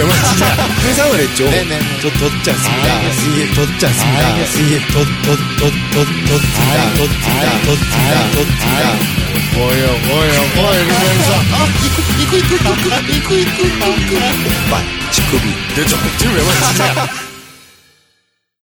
[0.00, 0.02] 에
[0.84, 1.44] 회상을 했죠.
[2.00, 3.00] 저 덧지 않습니다.
[3.26, 4.36] 이게 덧지 않습니다.
[4.58, 6.94] 이게 덧덧덧덧덧습니다.
[6.94, 7.46] 덧습니다.
[7.62, 8.30] 덧습니다.
[8.30, 8.84] 덧습니다.
[9.54, 11.30] 뭐요 뭐요 뭐 이러면서
[14.66, 15.44] 오빠, 지급이.
[15.74, 17.25] 내 적국지를 왜 맞추냐?